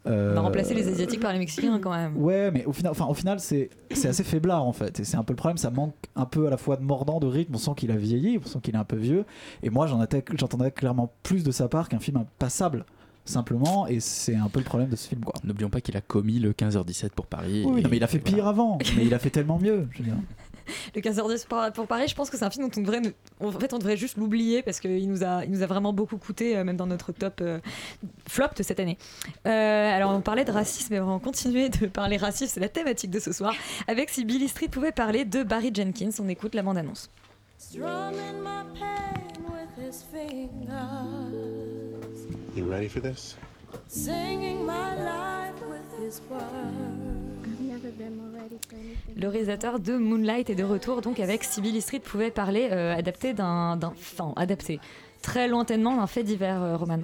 [0.08, 2.18] Euh, On a remplacé les Asiatiques par les Mexicains quand même.
[2.18, 5.00] Ouais, mais au final, enfin, au final c'est c'est assez faiblard en fait.
[5.00, 7.20] Et c'est un peu le problème, ça manque un peu à la fois de mordant,
[7.20, 7.56] de rythme.
[7.56, 9.26] On sent qu'il a vieilli, on sent qu'il est un peu vieux.
[9.64, 10.04] Et moi, j'en
[10.36, 12.86] j'entendais clairement plus de sa part qu'un film passable,
[13.26, 13.88] simplement.
[13.88, 15.34] Et c'est un peu le problème de ce film, quoi.
[15.44, 17.64] N'oublions pas qu'il a commis le 15h17 pour Paris.
[17.66, 19.88] Oui, et- non, mais il a fait pire avant, mais il a fait tellement mieux.
[19.92, 20.16] Je veux dire.
[20.96, 23.10] Le 15h10 pour, pour Paris, je pense que c'est un film dont on devrait, ne-
[23.46, 26.18] en fait, on devrait juste l'oublier parce qu'il nous a, il nous a vraiment beaucoup
[26.18, 27.60] coûté, euh, même dans notre top euh,
[28.28, 28.98] flop de cette année.
[29.46, 32.70] Euh, alors, on parlait de racisme et on va continuer de parler racisme, c'est la
[32.70, 33.54] thématique de ce soir.
[33.88, 37.10] Avec si Billy Street pouvait parler de Barry Jenkins, on écoute la bande-annonce.
[37.60, 40.52] Strumming my pain with his fingers,
[42.56, 43.36] You ready for this?
[43.88, 47.27] singing my life with his words.
[49.16, 52.96] Le réalisateur de Moonlight est de retour donc avec si Billy Street pouvait parler euh,
[52.96, 54.80] adapté d'un, d'un, enfin adapté
[55.22, 57.00] très lointainement d'un fait divers, euh, Roman.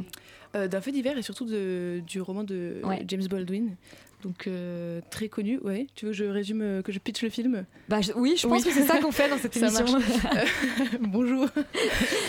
[0.56, 3.04] Euh, d'un fait divers et surtout de- du roman de Ouais.
[3.08, 3.76] James Baldwin.
[4.22, 5.88] Donc euh, très connu, ouais.
[5.96, 7.66] Tu veux que je résume, euh, que je pitch le film?
[7.90, 10.00] Bah je- oui, je pense que c'est ça qu'on fait dans cette Ça émission.
[11.02, 11.48] bonjour.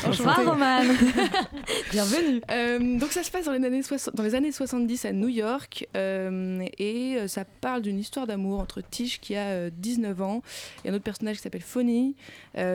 [0.04, 0.50] Bonsoir Enchantée.
[0.50, 0.80] Roman.
[1.92, 2.98] Bienvenue.
[2.98, 3.82] Donc ça se passe dans les années,
[4.14, 9.20] dans les années 70 à New York et ça parle d'une histoire d'amour entre Tish
[9.20, 10.42] qui a euh, 19 ans
[10.84, 12.16] et un autre personnage qui s'appelle Fonny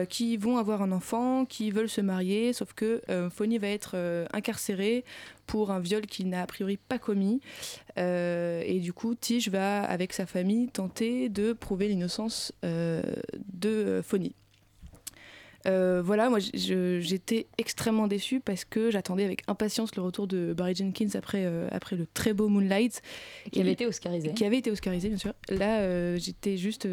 [0.08, 3.02] qui vont avoir un enfant, qui veulent se marier sauf que
[3.34, 5.04] Fonny va être euh, incarcéré
[5.50, 7.40] pour un viol qu'il n'a a priori pas commis
[7.98, 13.02] Euh, et du coup Tish va avec sa famille tenter de prouver l'innocence euh,
[13.52, 14.34] de euh, Fonny.
[15.66, 20.74] Euh, voilà, moi j'étais extrêmement déçue parce que j'attendais avec impatience le retour de Barry
[20.74, 23.02] Jenkins après, euh, après le très beau Moonlight.
[23.52, 24.32] Qui avait été oscarisé.
[24.32, 25.32] Qui avait été oscarisé, bien sûr.
[25.48, 26.88] Là, euh, j'étais juste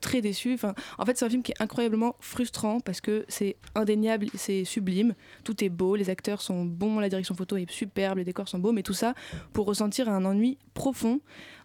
[0.00, 0.54] très déçue.
[0.54, 4.64] Enfin, en fait, c'est un film qui est incroyablement frustrant parce que c'est indéniable, c'est
[4.64, 5.14] sublime.
[5.44, 8.58] Tout est beau, les acteurs sont bons, la direction photo est superbe, les décors sont
[8.58, 9.14] beaux, mais tout ça
[9.52, 11.20] pour ressentir un ennui profond.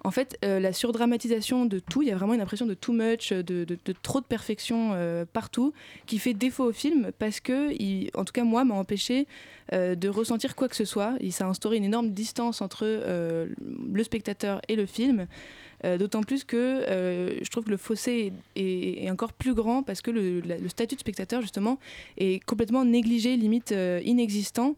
[0.05, 2.93] En fait, euh, la surdramatisation de tout, il y a vraiment une impression de too
[2.93, 5.73] much, de, de- trop de perfection euh, partout,
[6.05, 9.27] qui fait défaut au film parce que, il- en tout cas moi, m'a empêché
[9.73, 11.13] euh, de ressentir quoi que ce soit.
[11.31, 13.47] Ça a instauré une énorme distance entre euh,
[13.93, 15.27] le spectateur et le film.
[15.85, 19.53] Euh, D'autant plus que euh, je trouve que le fossé est, est- est encore plus
[19.53, 21.79] grand parce que le, la- le statut de spectateur, justement,
[22.17, 24.75] est complètement négligé, limite euh, inexistant.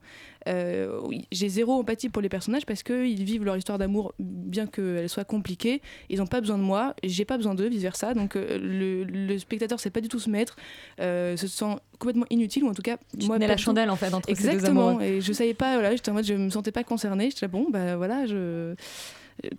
[1.31, 5.23] J'ai zéro empathie pour les personnages parce qu'ils vivent leur histoire d'amour, bien qu'elle soit
[5.23, 5.81] compliquée.
[6.09, 8.13] Ils n'ont pas besoin de moi, j'ai pas besoin d'eux, vice-versa.
[8.13, 10.55] Donc le, le spectateur sait pas du tout se mettre,
[10.99, 13.35] se sent complètement inutile, ou en tout cas, moi.
[13.35, 14.99] tenais la chandelle, en fait, entre ces deux Exactement.
[15.01, 17.29] Et je savais pas, voilà, j'étais en mode, je me sentais pas concernée.
[17.29, 18.73] J'étais là, bon, bah voilà, je.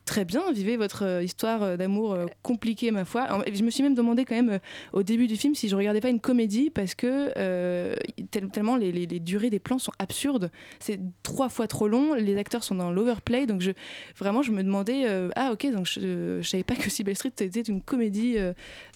[0.04, 3.26] Très bien, vivez votre euh, histoire euh, d'amour euh, compliquée, ma foi.
[3.52, 4.60] Je me suis même demandé quand même
[4.92, 7.96] au début du film si je regardais pas une comédie parce que euh,
[8.30, 10.50] tel- tellement les, les- les durées des plans sont absurdes.
[10.78, 13.72] C'est trois fois trop long, les acteurs sont dans l'overplay, donc je,
[14.16, 17.32] vraiment je me demandais euh, ah ok donc je, je savais pas que Sybil Street
[17.40, 18.36] était une comédie.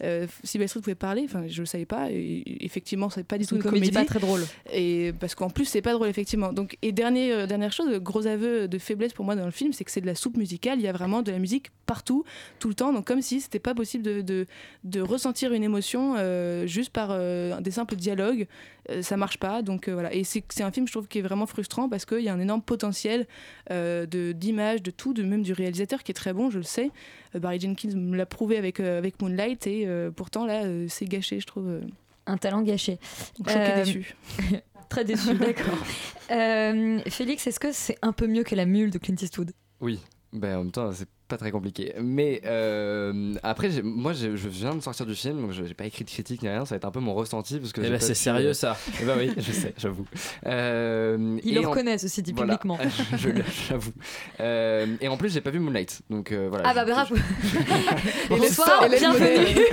[0.03, 2.11] Euh, Street pouvait parler, enfin je le savais pas.
[2.11, 4.43] Et, effectivement, c'est pas du tout Une une, comédie pas très drôle.
[4.73, 6.53] Et parce qu'en plus c'est pas drôle effectivement.
[6.53, 9.85] Donc et dernier dernière chose, gros aveu de faiblesse pour moi dans le film, c'est
[9.85, 10.76] que c'est de la soupe musicale.
[10.79, 12.25] Il y a vraiment de la musique partout,
[12.59, 12.93] tout le temps.
[12.93, 14.47] Donc comme si c'était pas possible de, de,
[14.85, 18.47] de ressentir une émotion euh, juste par euh, des simples dialogues.
[18.91, 19.63] Euh, ça marche pas.
[19.63, 20.13] Donc euh, voilà.
[20.15, 22.41] Et c'est un film je trouve qui est vraiment frustrant parce qu'il y a un
[22.41, 23.27] énorme potentiel
[23.71, 26.65] euh, de d'image, de tout, de même du réalisateur qui est très bon, je le
[26.65, 26.91] sais.
[27.35, 30.87] Euh, Barry Jenkins me l'a prouvé avec euh, avec Moonlight et euh, pourtant là euh,
[30.89, 31.69] c'est gâché, je trouve.
[31.69, 31.81] euh.
[32.29, 32.99] Un talent gâché.
[33.39, 34.17] Donc, choqué, Euh, déçu.
[34.89, 35.79] Très déçu, d'accord.
[36.33, 39.53] Euh, Félix, est-ce que c'est un peu mieux que la mule de Clint Eastwood?
[39.81, 40.01] Oui,
[40.33, 41.93] ben, en même temps, c'est pas très compliqué.
[42.01, 46.05] Mais euh, après, moi, je viens de sortir du film, donc je j'ai pas écrit
[46.05, 46.65] de critique ni rien.
[46.65, 47.81] Ça va être un peu mon ressenti parce que.
[47.81, 48.77] Eh ben, pas c'est sérieux, ça.
[49.01, 50.07] Eh ben oui, je sais, j'avoue.
[50.47, 52.57] Euh, Il et le en- reconnaît, ceci dit, Voilà.
[52.59, 52.79] publiquement.
[53.17, 53.93] Je- je- J'avoue.
[54.41, 56.69] Euh, et en plus, j'ai pas vu Moonlight, donc euh, voilà.
[56.69, 57.15] Ah bah je- bravo.
[58.29, 59.65] Bon, Bonsoir, ça, bienvenue.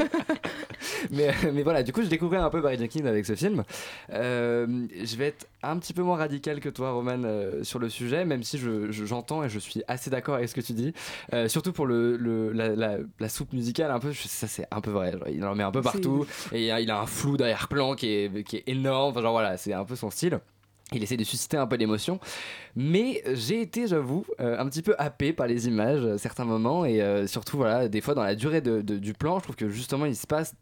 [1.12, 3.64] mais, mais voilà, du coup, je découvrais un peu Barry Jenkins avec ce film.
[4.12, 4.68] Euh,
[5.04, 8.26] je vais être un petit peu moins radical que toi, Roman, euh, sur le sujet,
[8.26, 10.94] même si je- je- j'entends et je suis assez d'accord avec ce que tu dis.
[11.34, 14.68] Euh, surtout pour le, le- la, la- la soupe musicale, un peu, je- ça c'est
[14.72, 15.12] un peu vrai.
[15.14, 18.44] Genre, il en met un peu partout et il a, un flou d'arrière-plan qui est,
[18.44, 19.12] qui est énorme.
[19.12, 20.40] Enfin, genre voilà, c'est un peu son style.
[20.92, 22.20] Il essaie de susciter un peu l'émotion.
[22.76, 26.86] Mais j'ai été, j'avoue, euh, un petit peu happé par les images à certains moments.
[26.86, 29.56] Et euh, surtout, voilà, des fois dans la durée de- de- du plan, je trouve
[29.56, 30.54] que justement il se passe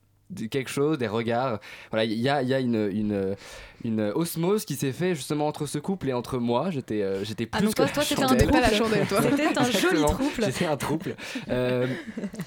[0.49, 1.59] quelque chose, des regards.
[1.91, 3.35] Voilà, il y a, y a une, une,
[3.83, 6.69] une osmose qui s'est fait justement entre ce couple et entre moi.
[6.71, 8.37] J'étais euh, j'étais Ah, plus donc que toi, la toi, un chandelle.
[8.37, 8.51] trouble.
[8.51, 9.21] Pas la chandelle, toi.
[9.21, 10.43] C'était un joli trouble.
[10.45, 11.15] J'étais un trouble.
[11.49, 11.87] Euh,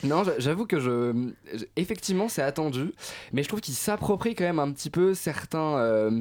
[0.03, 1.31] non, j'a- j'avoue que je,
[1.77, 2.92] effectivement, c'est attendu,
[3.33, 5.77] mais je trouve qu'il s'approprie quand même un petit peu certains.
[5.79, 6.20] euh,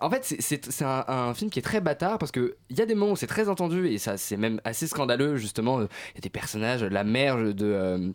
[0.00, 2.86] en fait, c'est- un, un film qui est très bâtard parce que il y a
[2.86, 5.80] des moments où c'est très entendu et ça, c'est même assez scandaleux justement.
[5.80, 5.84] Il
[6.16, 8.12] y a des personnages, la mère de.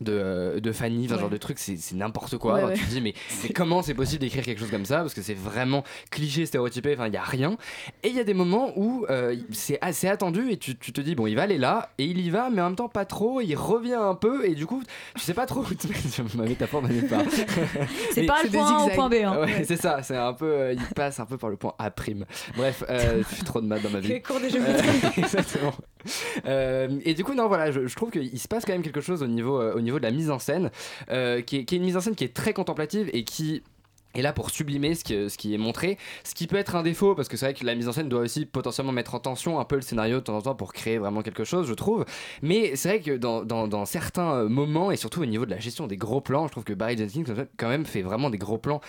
[0.00, 1.20] De, euh, de Fanny, enfin, Ouais.
[1.20, 2.54] genre de truc, c'est n'importe quoi.
[2.54, 2.74] Ouais, ouais.
[2.74, 4.98] Tu te dis, mais, mais comment c'est possible d'écrire quelque chose comme ça?
[5.00, 7.56] Parce que c'est vraiment cliché, stéréotypé, enfin, il n'y a rien.
[8.02, 11.00] Et il y a des moments où euh, c'est assez attendu et tu, tu te
[11.00, 13.04] dis, bon, il va aller là, et il y va, mais en même temps pas
[13.04, 14.82] trop, il revient un peu, et du coup,
[15.14, 16.00] tu sais pas trop où te mettre.
[16.36, 16.88] Ma métaphore pas.
[18.12, 19.14] C'est pas le point A au point B.
[19.24, 19.40] hein.
[19.42, 20.46] Ouais, c'est ça, c'est un peu.
[20.46, 21.90] euh, il passe un peu par le point A'.
[22.56, 24.08] Bref, euh, je fais trop de maths dans ma vie.
[24.08, 24.60] Les cours des jeux.
[25.16, 25.72] Exactement.
[26.46, 29.00] Euh, et du coup, non, voilà, je, je trouve qu'il se passe quand même quelque
[29.00, 30.70] chose au niveau, euh, au niveau de la mise en scène,
[31.10, 33.62] euh, qui, est, une mise en scène qui est très contemplative et qui
[34.14, 37.28] est là pour sublimer ce qui, est montré, ce qui peut être un défaut parce
[37.28, 39.64] que c'est vrai que la mise en scène doit aussi potentiellement mettre en tension un
[39.64, 42.04] peu le scénario de temps en temps pour créer vraiment quelque chose, je trouve.
[42.42, 45.86] Mais c'est vrai que dans certains euh, moments et surtout au niveau de la gestion
[45.86, 48.80] des gros plans, je trouve que Barry Jenkins quand même fait vraiment des gros plans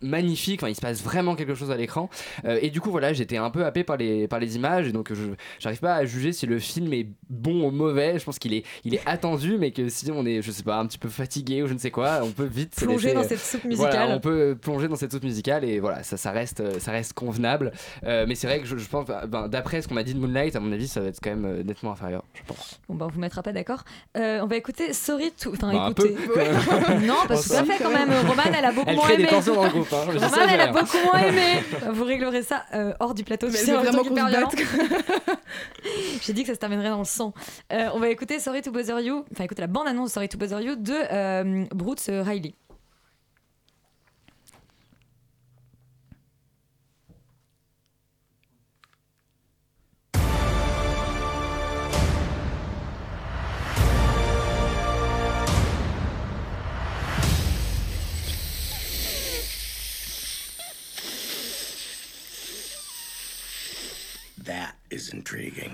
[0.00, 2.08] magnifiques, enfin, il se passe vraiment quelque chose à l'écran
[2.44, 4.92] Euh, et du coup voilà j'étais un peu happé par les, par les images et
[4.92, 5.22] donc je
[5.58, 8.64] j'arrive pas à juger si le film est bon ou mauvais je pense qu'il est,
[8.84, 11.62] il est attendu mais que si on est je sais pas un petit peu fatigué
[11.62, 14.12] ou je ne sais quoi on peut vite Plonger dans cette soupe voilà, musicale.
[14.16, 17.72] on peut plonger dans cette soupe musicale et voilà ça, ça reste ça reste convenable
[18.04, 20.18] Euh, mais c'est vrai que je, je pense ben, d'après ce qu'on m'a dit de
[20.20, 22.94] Moonlight à mon avis ça va être quand même euh, nettement inférieur je pense Bon
[22.94, 23.84] bah on vous mettra pas d'accord.
[24.16, 25.52] Euh, on va écouter Sorry to...
[25.52, 26.10] Enfin Bah, un écoutez.
[26.10, 26.40] peu, quand
[26.88, 27.06] même.
[27.06, 28.10] non, pas tout à fait quand même.
[28.28, 29.26] Roman elle a beaucoup Elle moins aimé.
[29.78, 30.06] Hein.
[30.12, 31.62] J'ai elle a beaucoup moins aimé.
[31.92, 33.48] Vous réglerez ça euh, hors du plateau.
[33.48, 34.48] Mais tu sais, vraiment qu'on hyper se violent.
[34.48, 35.38] batte.
[36.22, 37.32] J'ai dit que ça se terminerait dans le sang.
[37.72, 39.24] Euh, on va écouter Sorry to Bother You.
[39.32, 42.54] Enfin écoutez la bande annonce de Sorry to Bother You de euh, Bruce Riley.
[64.92, 65.70] Is intriguing.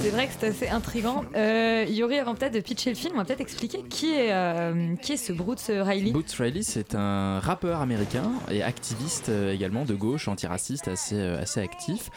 [0.00, 1.24] C'est vrai que c'est assez intriguant.
[1.36, 4.94] Euh, Yuri, avant peut-être de pitcher le film, on va peut-être expliquer qui est, euh,
[4.96, 6.12] qui est ce Bruce Riley.
[6.12, 11.40] Boots Riley, c'est un rappeur américain et activiste euh, également de gauche, antiraciste, assez, euh,
[11.42, 12.10] assez actif.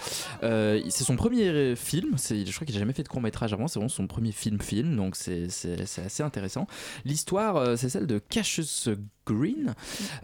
[0.44, 3.52] Euh, c'est son premier film, c'est- je crois qu'il n'a jamais fait de court métrage
[3.52, 6.68] avant, c'est vraiment son premier film-film, donc c'est c'est- c'est assez intéressant.
[7.04, 8.90] L'histoire, euh, c'est celle de Cassius
[9.26, 9.76] Green,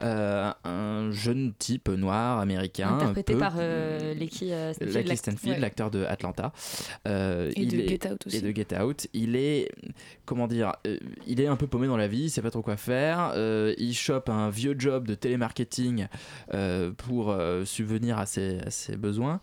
[0.01, 2.95] euh, un jeune type noir américain.
[2.95, 5.59] Interprété peu- par euh, Lecky euh, Stanfield, ouais.
[5.59, 6.51] l'acteur de Atlanta.
[7.07, 8.37] Euh, Et il de est- Get Out aussi.
[8.37, 9.07] Et de Get Out.
[9.13, 9.69] Il est,
[10.25, 12.61] comment dire, euh, il est un peu paumé dans la vie, il sait pas trop
[12.63, 13.31] quoi faire.
[13.35, 16.07] Euh, il chope un vieux job de télémarketing
[16.53, 19.39] euh, pour euh, subvenir à ses, à ses besoins.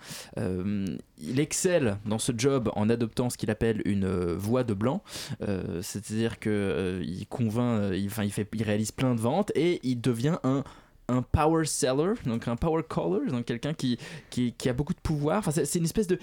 [1.19, 5.03] Il excelle dans ce job en adoptant ce qu'il appelle une euh, voix de blanc,
[5.43, 9.81] Euh, c'est-à-dire que euh, il convainc, il, il fait, il réalise plein de ventes et
[9.83, 10.65] il devient un
[11.07, 13.99] un power seller, donc un power caller, donc quelqu'un qui,
[14.31, 15.37] qui, qui a beaucoup de pouvoir.
[15.41, 16.19] Enfin, c'est une espèce de.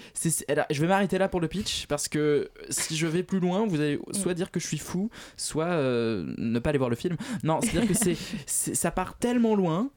[0.48, 3.64] alors, je vais m'arrêter là pour le pitch parce que si je vais plus loin,
[3.64, 6.96] vous allez soit dire que je suis fou, soit euh, ne pas aller voir le
[6.96, 7.16] film.
[7.44, 8.16] Non, c'est-à-dire que c'est-
[8.74, 9.88] ça part tellement loin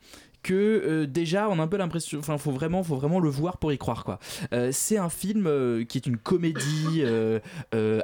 [0.46, 3.58] que euh, déjà on a un peu l'impression enfin faut vraiment faut vraiment le voir
[3.58, 4.20] pour y croire quoi.
[4.54, 7.04] Euh, c'est un film euh, qui est une comédie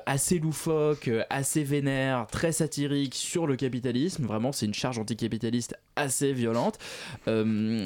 [0.07, 4.25] assez loufoque assez vénère très satirique sur le capitalisme.
[4.25, 6.79] Vraiment c'est une charge anticapitaliste assez violente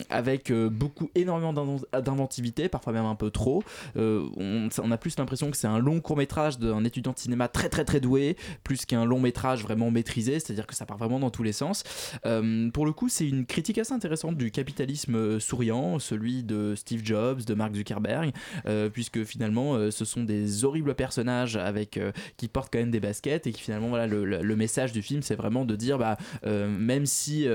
[0.10, 3.62] avec beaucoup énormément d'inven- d'inventivité parfois même un peu trop.
[3.96, 7.50] On, on a plus l'impression que c'est un long court métrage d'un étudiant de cinéma
[7.50, 10.86] très très très doué plus qu'un long métrage vraiment maîtrisé c'est à dire que ça
[10.86, 11.84] part vraiment dans tous les sens.
[12.24, 16.76] Pour le coup, c'est une critique assez intéressante du du capitalisme euh, souriant, celui de
[16.76, 18.32] Steve Jobs, de Mark Zuckerberg,
[18.68, 22.92] euh, puisque finalement euh, ce sont des horribles personnages avec euh, qui portent quand même
[22.92, 25.76] des baskets et qui finalement voilà le, le- le message du film c'est vraiment de
[25.76, 27.48] dire bah même si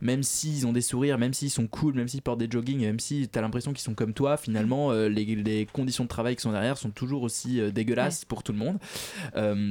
[0.00, 3.00] même s'ils ont des sourires, même s'ils sont cool, même s'ils portent des jogging, même
[3.00, 6.52] si t'as l'impression qu'ils sont comme toi, finalement les, les conditions de travail qui sont
[6.52, 8.78] derrière sont toujours aussi dégueulasses pour tout le monde.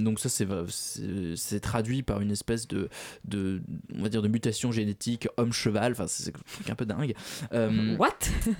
[0.04, 2.90] Donc ça c'est traduit par une espèce de
[3.24, 3.62] de
[3.98, 5.94] on va dire de mutation génétique homme cheval.
[5.94, 6.34] Enfin c'est
[6.65, 7.14] un truc un peu dingue.
[7.54, 8.10] Euh, What?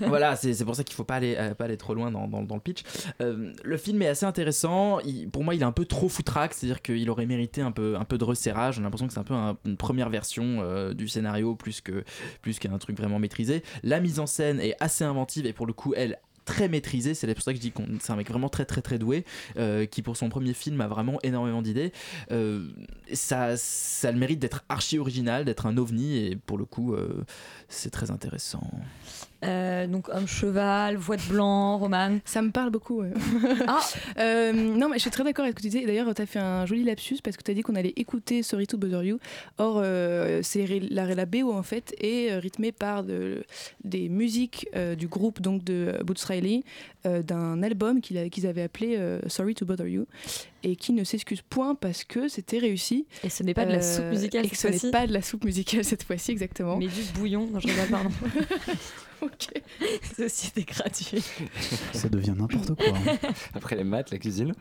[0.00, 2.42] Voilà c'est pour ça qu'il faut pas aller euh, pas aller trop loin dans, dans,
[2.42, 2.82] dans le pitch.
[3.20, 5.00] Euh, le film est assez intéressant.
[5.00, 7.96] Il- pour moi il est un peu trop foutraque, c'est-à-dire qu'il aurait mérité un peu
[7.96, 8.76] un peu de resserrage.
[8.76, 12.04] J'ai l'impression que c'est un peu un- une première version euh, du scénario plus que
[12.42, 13.62] plus qu'un truc vraiment maîtrisé.
[13.82, 17.32] La mise en scène est assez inventive et pour le coup elle très maîtrisée, c'est
[17.34, 19.26] pour ça que je dis que c'est un mec vraiment très très très doué,
[19.58, 21.92] euh, qui pour son premier film a vraiment énormément d'idées.
[22.30, 22.66] Euh,
[23.12, 26.94] ça, ça a le mérite d'être archi original, d'être un ovni, et pour le coup,
[26.94, 27.24] euh,
[27.68, 28.62] c'est très intéressant.
[29.44, 32.18] Euh, donc homme cheval, voix de blanc, Roman.
[32.24, 33.02] Ça me parle beaucoup.
[33.02, 33.10] ouais.
[33.66, 33.80] Ah.
[34.18, 35.82] Euh, non, mais je suis très d'accord avec ce que tu disais.
[35.82, 37.92] Et D'ailleurs, tu as fait un joli lapsus parce que tu as dit qu'on allait
[37.96, 39.18] écouter Sorry to Bother You.
[39.58, 43.44] Or, euh, c'est la, la BO en fait est rythmée par de-
[43.84, 46.62] des musiques euh, du groupe donc de Boots Riley
[47.06, 50.06] euh, d'un album qu'ils avaient appelé euh, Sorry to Bother You
[50.62, 53.06] et qui ne s'excuse point parce que c'était réussi.
[53.22, 54.90] Et ce n'est pas de la soupe musicale Et que cette ce n'est fois-ci.
[54.92, 56.76] pas de la soupe musicale cette fois-ci, exactement.
[56.78, 58.10] Mais du bouillon, non je rigole, pardon.
[59.22, 59.62] ok.
[60.02, 61.22] C'est aussi des gratuits.
[61.92, 62.86] Ça devient n'importe quoi.
[62.88, 63.16] hein.
[63.54, 64.54] Après les maths, la cuisine.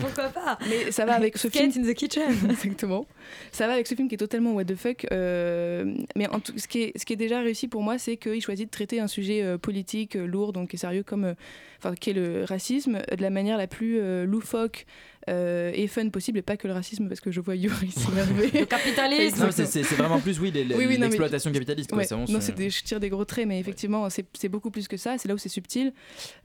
[0.00, 0.58] Pourquoi pas?
[0.68, 1.84] Mais ça va avec ce Skate film.
[1.86, 2.22] in the kitchen.
[2.50, 3.06] Exactement.
[3.52, 5.06] Ça va avec ce film qui est totalement what the fuck.
[5.12, 8.16] euh, mais en tout, ce, qui est, ce qui est déjà réussi pour moi, c'est
[8.16, 11.34] qu'il choisit de traiter un sujet euh, politique euh, lourd, donc et sérieux, comme, euh,
[11.78, 14.86] enfin, qui est le racisme, de la manière la plus euh, loufoque.
[15.28, 18.50] euh, et fun possible et pas que le racisme parce que je vois Yuri s'énerver
[18.60, 19.44] Le capitalisme.
[19.44, 21.90] Non, c'est- vraiment plus, oui, les- Oui, oui, l'exploitation capitaliste.
[21.90, 21.98] quoi.
[21.98, 24.88] Ouais, non, son- c'est des, je tire des gros traits, mais effectivement, c'est beaucoup plus
[24.88, 25.18] que ça.
[25.18, 25.92] C'est là où c'est subtil.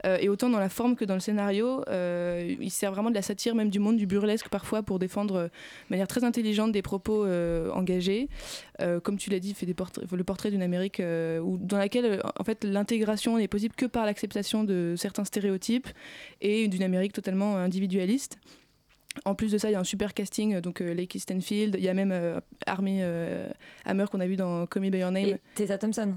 [0.04, 3.14] Euh, et autant dans la forme que dans le scénario, euh, il sert vraiment de
[3.14, 5.50] la satire, même du monde du burlesque parfois, pour défendre de
[5.90, 8.28] manière très intelligente des propos euh, engagés.
[9.02, 12.62] Comme tu l'as dit, il fait le portrait d'une Amérique où, dans laquelle, en fait,
[12.62, 15.88] l'intégration n'est possible que par l'acceptation de certains stéréotypes
[16.42, 18.38] et d'une Amérique totalement individualiste.
[19.24, 21.88] En plus de ça, il y a un super casting, donc euh, Stanfield, il y
[21.88, 22.38] a même euh,
[22.68, 23.48] euh,
[23.84, 25.24] Hammer qu'on a vu dans Call Me By Your Name.
[25.26, 26.14] Et Tessa Thompson.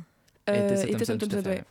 [0.53, 1.55] Et Euh, Tessa et Tessa Thompson, tout à Thompson, fait.
[1.57, 1.63] ouais.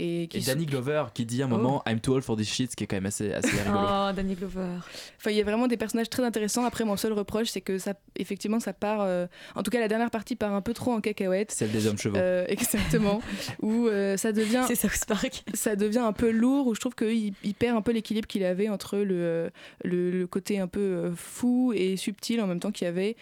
[0.00, 2.36] Et, qui Et sont- Danny Glover qui dit à un moment I'm too old for
[2.36, 3.78] this shit, ce qui est quand même assez, assez rigolo.
[3.82, 4.76] Oh, Danny Glover.
[5.16, 6.64] Enfin, il y a vraiment des personnages très intéressants.
[6.64, 9.00] Après, mon seul reproche, c'est que ça, effectivement, ça part.
[9.00, 11.50] euh, en tout cas, la dernière partie part un peu trop en cacahuète.
[11.50, 12.16] Celle des hommes chevaux.
[12.16, 13.20] Euh, exactement.
[13.60, 14.62] où euh, ça devient.
[14.68, 15.42] C'est South Park.
[15.54, 16.68] Ça devient un peu lourd.
[16.68, 19.50] Où je trouve qu'il il perd un peu l'équilibre qu'il avait entre le,
[19.82, 23.16] le, le côté un peu fou et subtil en même temps qu'il y avait,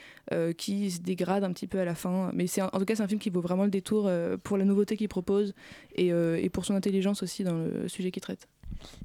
[0.56, 2.30] qui se dégrade un petit peu à la fin.
[2.34, 4.56] Mais c'est en tout cas, c'est un film qui vaut vraiment le détour euh, pour
[4.56, 5.54] la nouveauté qu'il propose
[5.94, 8.48] et, euh, et pour son intelligence aussi dans le sujet qu'il traite.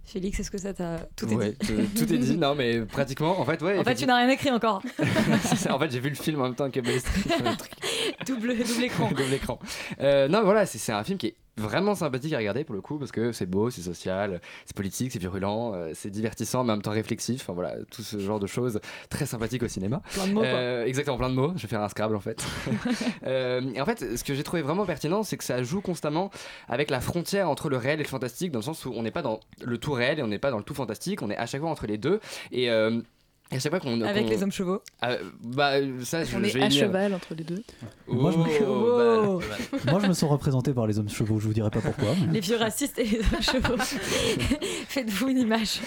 [0.04, 2.38] Félix, est-ce que ça t'a tout est ouais, dit tout, tout est dit.
[2.42, 3.78] Non, mais pratiquement, en fait, ouais.
[3.78, 4.82] En fait, tu n'as rien écrit encore.
[5.44, 6.80] C'est ça, en fait, j'ai vu le film en même temps que
[8.26, 9.10] double, double écran.
[9.10, 9.60] Double écran.
[10.00, 12.98] Euh, non, voilà, c'est un film qui est vraiment sympathique à regarder pour le coup
[12.98, 16.76] parce que c'est beau, c'est social, c'est politique, c'est virulent, euh, c'est divertissant mais en
[16.76, 17.42] même temps réflexif.
[17.42, 20.02] Enfin voilà, tout ce genre de choses très sympathiques au cinéma.
[20.14, 20.44] Plein de mots.
[20.44, 21.54] Euh, exactement, plein de mots.
[21.56, 22.44] Je vais faire un Scrabble en fait.
[23.24, 26.32] Euh, et en fait, ce que j'ai trouvé vraiment pertinent, c'est que ça joue constamment
[26.68, 29.12] avec la frontière entre le réel et le fantastique, dans le sens où on n'est
[29.12, 31.38] pas dans le tout réel et on n'est pas dans le tout fantastique, on est
[31.38, 32.20] à chaque fois entre les deux.
[32.52, 33.02] Et euh, et
[33.52, 34.02] à chaque fois qu'on.
[34.02, 34.82] Avec qu'on- les hommes chevaux.
[35.02, 37.62] Ah, bah, ça, je, On est à cheval entre les deux.
[38.08, 39.92] Moi, je me- Oh, bah, bah.
[39.92, 42.10] Moi, je me sens représenté par les hommes chevaux, je vous dirai pas pourquoi.
[42.28, 43.78] mais- Les vieux racistes et les hommes chevaux.
[44.88, 45.80] Faites-vous une image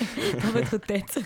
[0.42, 1.18] dans votre tête.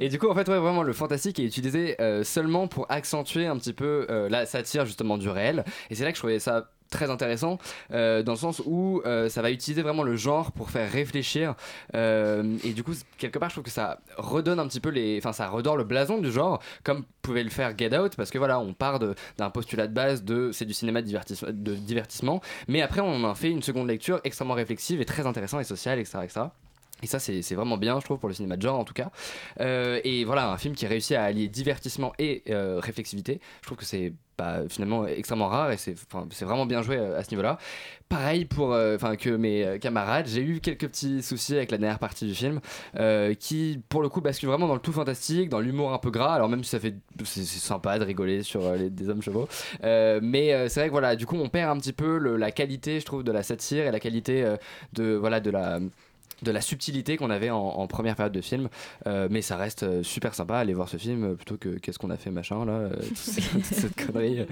[0.00, 3.46] Et du coup, en fait, ouais, vraiment, le fantastique est utilisé euh, seulement pour accentuer
[3.46, 5.64] un petit peu euh, la satire justement du réel.
[5.90, 7.58] Et c'est là que je trouvais ça très intéressant
[7.92, 11.54] euh, dans le sens où euh, ça va utiliser vraiment le genre pour faire réfléchir
[11.94, 15.18] Euh, et du coup quelque part je trouve que ça redonne un petit peu les
[15.18, 18.38] enfin ça redore le blason du genre comme pouvait le faire Get Out parce que
[18.38, 18.98] voilà on part
[19.38, 21.08] d'un postulat de base de c'est du cinéma de,
[21.74, 25.64] divertissement- mais après on en fait une seconde lecture extrêmement réflexive et très intéressant et
[25.64, 26.40] sociale etc etc
[27.04, 29.10] et ça, c'est vraiment bien, je trouve, pour le cinéma de genre en tout cas.
[29.60, 33.40] Euh, et voilà, un film qui réussit à allier divertissement et euh, réflexivité.
[33.60, 35.94] Je trouve que c'est bah, finalement extrêmement rare et c'est
[36.40, 37.58] vraiment bien joué euh, à ce niveau-là.
[38.08, 42.34] Pareil pour que mes camarades, j'ai eu quelques petits soucis avec la dernière partie du
[42.34, 42.60] film
[43.40, 46.34] qui, pour le coup, bascule vraiment dans le tout fantastique, dans l'humour un peu gras.
[46.34, 49.48] Alors même si ça fait c'est sympa de rigoler sur les, des hommes chevaux,
[49.82, 53.04] mais c'est vrai que voilà, du coup, on perd un petit peu la qualité, je
[53.04, 54.54] trouve, de la satire et la qualité
[54.92, 55.80] de voilà de la
[56.42, 58.68] de la subtilité qu'on avait en, en première période de film
[59.06, 61.98] Euh, mais ça reste euh, super sympa aller voir ce film euh, plutôt que qu'est-ce
[61.98, 62.90] qu'on a fait machin là euh,
[63.52, 64.44] toute cette, connerie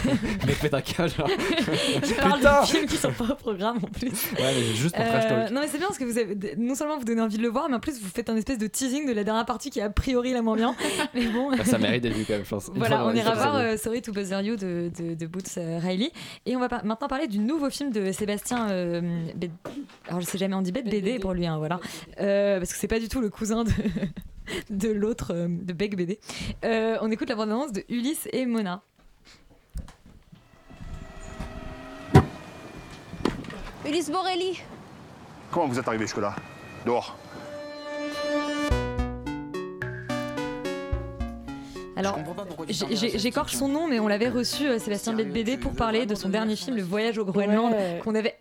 [0.46, 1.28] mec pète un câble genre.
[1.28, 4.08] Je parle Putain de films qui sont pas au programme en plus.
[4.32, 5.50] Ouais, mais juste pour trash talk.
[5.50, 7.48] non mais c'est bien parce que vous avez non seulement vous donnez envie de le
[7.48, 9.80] voir mais en plus vous faites un espèce de teasing de la dernière partie qui
[9.80, 10.74] est a priori la moins bien
[11.14, 13.56] mais bon Bah, ça mérite d'être vu quand même je pense voilà on ira voir
[13.56, 16.10] euh, Sorry to Bother You de, de, de Boots euh, Riley
[16.46, 19.00] et on va par- maintenant parler du nouveau film de Sébastien euh,
[19.34, 19.50] Bed-
[20.08, 21.80] alors je sais jamais on dit Bête BD pour lui hein, voilà
[22.20, 23.70] Euh, parce que c'est pas du tout le cousin de
[24.70, 26.18] de l'autre euh, de Beck BD
[26.64, 28.82] Euh, on écoute la bande-annonce de Ulysse et Mona
[33.86, 34.60] Ulysse Borelli.
[35.50, 36.34] Comment vous êtes arrivé jusque-là?
[36.86, 37.16] Dehors.
[41.96, 42.18] Alors,
[42.68, 46.56] j'écorche son nom, mais on l'avait reçu, euh, Sébastien BD, pour parler de son dernier
[46.56, 48.00] film, Le Voyage au Groenland, Ouais.
[48.02, 48.34] qu'on avait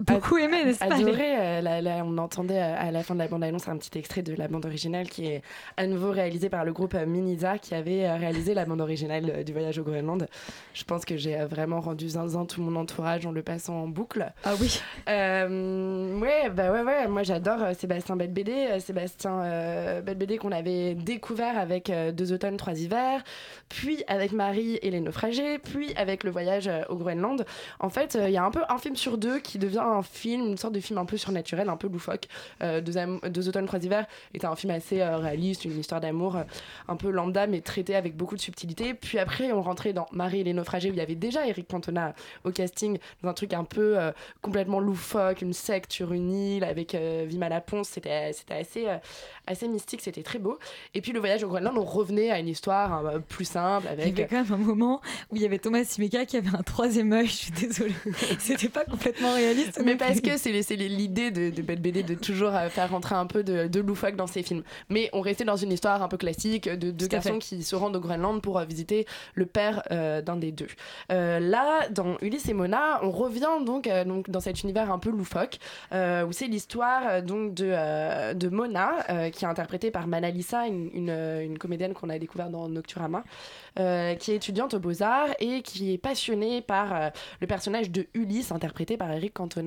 [0.00, 1.36] beaucoup aimé, n'est-ce pas Adoré.
[1.38, 4.22] euh, là, là, on entendait euh, à la fin de la bande-annonce un petit extrait
[4.22, 5.42] de la bande originale qui est
[5.76, 9.52] à nouveau réalisé par le groupe euh, Miniza qui avait réalisé la bande originale du
[9.52, 10.26] voyage au Groenland.
[10.72, 14.32] Je pense que j'ai vraiment rendu zinzin tout mon entourage en le passant en boucle.
[14.44, 14.80] Ah oui.
[15.08, 17.08] Euh, ouais, bah ouais, ouais.
[17.08, 22.78] Moi j'adore Sébastien euh, Sébastien euh, BD qu'on avait découvert avec euh, Deux automnes, trois
[22.78, 23.22] hivers,
[23.68, 27.44] puis avec Marie et les naufragés, puis avec le voyage au Groenland.
[27.80, 30.46] En fait, il y a un peu un film sur deux qui devient un film,
[30.48, 32.26] une sorte de film un peu surnaturel, un peu loufoque.
[32.62, 36.42] Euh, deux, automnes, trois hivers était un film assez euh, réaliste, une histoire d'amour euh,
[36.88, 38.94] un peu lambda, mais traité avec beaucoup de subtilité.
[38.94, 41.68] Puis après, on rentrait dans Marie et les naufragés, où il y avait déjà Eric
[41.68, 43.96] Cantona au casting, dans un truc un peu
[44.42, 47.88] complètement loufoque, une secte sur une île avec Vima Laponce.
[47.88, 48.86] C'était c'était assez,
[49.46, 50.58] assez mystique, c'était très beau.
[50.94, 54.02] Et puis le voyage au Groenland, on revenait à une histoire plus simple Il y
[54.02, 54.18] avec.
[54.18, 57.12] avait quand même un moment où il y avait Thomas Simeka qui avait un troisième
[57.12, 57.94] œil, je suis désolée.
[58.38, 59.73] C'était pas complètement réaliste.
[59.82, 63.26] Mais parce que c'est l'idée de, de Belle BD de toujours euh, faire rentrer un
[63.26, 64.62] peu de, de loufoque dans ses films.
[64.88, 67.96] Mais on restait dans une histoire un peu classique de deux garçons qui se rendent
[67.96, 70.68] au Groenland pour euh, visiter le père euh, d'un des deux.
[71.12, 74.98] Euh, là, dans Ulysse et Mona, on revient donc, euh, donc dans cet univers un
[74.98, 75.58] peu loufoque
[75.92, 81.58] où c'est l'histoire donc de, de Mona qui est interprétée par Manalisa, une, une, une
[81.58, 83.24] comédienne qu'on a découvert dans Nocturama,
[83.76, 83.82] qui
[84.32, 87.10] est étudiante aux Beaux-Arts et qui est passionnée par
[87.40, 89.63] le personnage de Ulysse, interprété par Eric Cantona,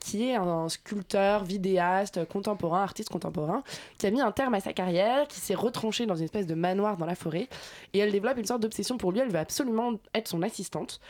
[0.00, 3.62] qui est un sculpteur, vidéaste, contemporain, artiste contemporain,
[3.98, 6.54] qui a mis un terme à sa carrière, qui s'est retranché dans une espèce de
[6.54, 7.48] manoir dans la forêt,
[7.92, 11.00] et elle développe une sorte d'obsession pour lui, elle veut absolument être son assistante.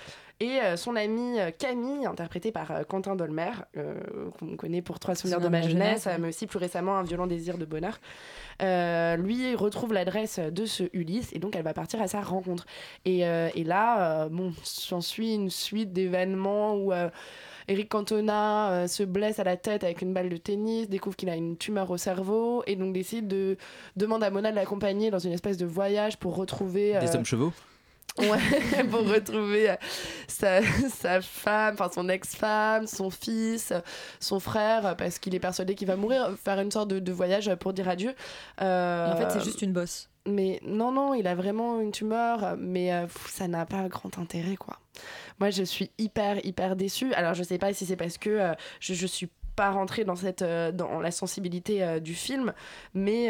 [0.40, 3.96] Et euh, son amie euh, Camille, interprétée par euh, Quentin Dolmer, euh,
[4.38, 7.58] qu'on connaît pour Trois souvenirs de ma jeunesse, mais aussi plus récemment Un violent désir
[7.58, 7.98] de bonheur,
[8.62, 12.66] euh, lui retrouve l'adresse de ce Ulysse et donc elle va partir à sa rencontre.
[13.04, 16.92] Et, euh, et là, bon, s'ensuit une suite d'événements où
[17.68, 21.28] Eric Cantona euh, se blesse à la tête avec une balle de tennis, découvre qu'il
[21.28, 23.56] a une tumeur au cerveau et donc décide de
[23.96, 27.26] demander à Mona de l'accompagner dans une espèce de voyage pour retrouver Des euh, hommes
[27.26, 27.52] chevaux?
[28.18, 29.76] Ouais, pour retrouver euh,
[30.26, 33.72] sa, sa femme, enfin son ex-femme, son fils,
[34.18, 37.54] son frère, parce qu'il est persuadé qu'il va mourir, faire une sorte de, de voyage
[37.56, 38.14] pour dire adieu.
[38.60, 40.08] Euh, En fait, c'est juste une bosse.
[40.26, 44.56] Mais non, non, il a vraiment une tumeur, mais euh, ça n'a pas grand intérêt,
[44.56, 44.78] quoi.
[45.40, 47.12] Moi, je suis hyper, hyper déçue.
[47.14, 50.14] Alors, je sais pas si c'est parce que euh, je, je suis pas rentrée dans
[50.14, 52.52] cette euh, dans la sensibilité euh, du film
[52.94, 53.26] mais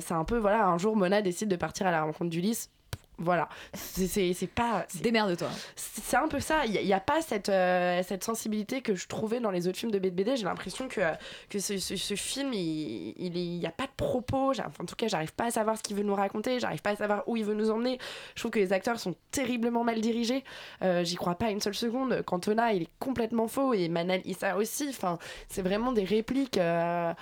[0.00, 2.70] c'est un peu voilà un jour Mona décide de partir à la rencontre d'Ulysse
[3.18, 3.48] voilà.
[3.74, 5.48] C'est pas démerde-toi.
[5.76, 6.66] C'est un peu ça.
[6.66, 9.92] Il n'y a, pas cette euh, cette sensibilité que je trouvais dans les autres films
[9.92, 11.00] de BD j'ai l'impression que
[11.48, 14.50] que ce, ce- ce film il il est- il y a pas de propos.
[14.50, 16.58] Enfin, en tout cas j'arrive pas à savoir ce qu'il veut nous raconter.
[16.58, 17.98] J'arrive pas à savoir où il veut nous emmener.
[18.34, 20.42] Je trouve que les acteurs sont terriblement mal dirigés.
[20.82, 22.22] Euh, j'y crois pas une seule seconde.
[22.22, 24.86] Cantona il est complètement faux et Manal Issa aussi.
[24.90, 27.12] Enfin c'est vraiment des répliques euh,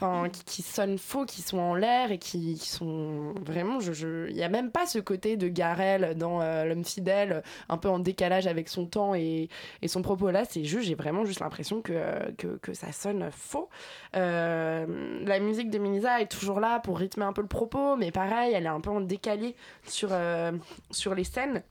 [0.00, 3.92] enfin qui, qui sonnent faux qui sont en l'air et qui, qui sont vraiment je
[3.92, 7.78] je- il y a même pas ce côté de Garel dans euh, l'homme fidèle un
[7.78, 9.48] peu en décalage avec son temps et,
[9.82, 10.30] et son propos.
[10.30, 13.68] Là c'est juste j'ai vraiment juste l'impression que, que, que ça sonne faux.
[14.16, 14.86] Euh,
[15.26, 18.52] la musique de Minisa est toujours là pour rythmer un peu le propos mais pareil
[18.54, 19.54] elle est un peu en décalé
[19.86, 20.52] sur, euh,
[20.90, 21.62] sur les scènes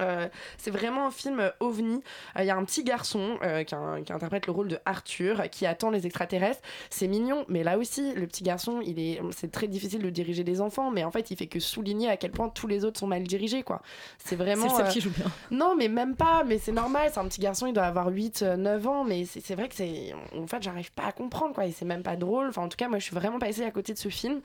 [0.00, 2.00] euh, c'est vraiment un film euh, ovni.
[2.38, 5.42] Il y a un petit garçon euh, qui, un- qui interprète le rôle de Arthur,
[5.50, 6.60] qui attend les extraterrestres.
[6.90, 10.44] C'est mignon, mais là aussi, le petit garçon, il est, c'est très difficile de diriger
[10.44, 12.98] des enfants, mais en fait, il fait que souligner à quel point tous les autres
[13.00, 13.82] sont mal dirigés, quoi.
[14.24, 14.62] C'est vraiment.
[14.62, 15.26] C'est le seul euh, qui joue bien.
[15.50, 16.44] Non, mais même pas.
[16.44, 17.10] Mais c'est normal.
[17.12, 19.74] C'est un petit garçon, il doit avoir 8, euh, 9 ans, mais c'est vrai que
[19.74, 20.12] c'est.
[20.36, 21.66] En fait, j'arrive pas à comprendre, quoi.
[21.66, 22.48] Et c'est même pas drôle.
[22.48, 24.40] Enfin, en tout cas, moi, je suis vraiment passée à côté de ce film,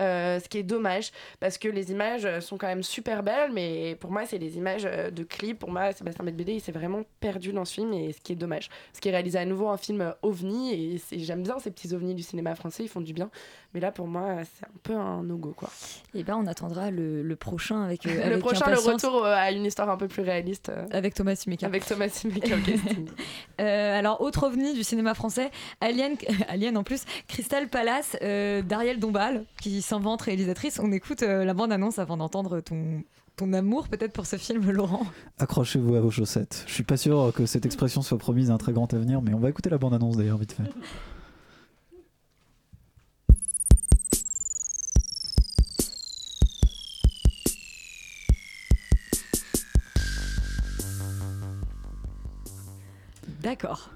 [0.00, 3.50] euh, ce qui est dommage, parce que les images euh, sont quand même super belles,
[3.52, 5.58] mais pour moi, c'est les images euh, de clips.
[5.58, 8.36] Pour moi, Sébastien Medbédé, il s'est vraiment perdu dans ce film et ce qui est
[8.36, 8.68] dommage.
[8.90, 12.14] Parce qu'il réalise à nouveau un film euh, ovni et j'aime bien ces petits ovnis
[12.14, 13.30] du cinéma français, ils font du bien.
[13.74, 15.70] Mais là, pour moi, c'est un peu un no-go, quoi.
[16.14, 18.06] Et ben, on attendra le, le prochain avec.
[18.06, 20.72] euh, le avec prochain, le retour à une histoire un peu plus réaliste.
[20.90, 21.66] Avec Thomas Simeka.
[21.66, 23.08] Avec Thomas Simeka au casting.
[23.58, 26.16] Alors, autre ovni du cinéma français, Alien,
[26.48, 30.78] Alien en plus, Crystal Palace d'Ariel Dombal, qui s'invente réalisatrice.
[30.82, 33.02] On écoute la bande-annonce avant d'entendre ton,
[33.36, 35.06] ton amour peut-être pour ce film, Laurent?
[35.38, 36.64] Accrochez-vous à vos chaussettes.
[36.66, 39.34] Je suis pas sûr que cette expression soit promise à un très grand avenir, mais
[39.34, 40.64] on va écouter la bande-annonce d'ailleurs vite fait.
[53.42, 53.90] D'accord.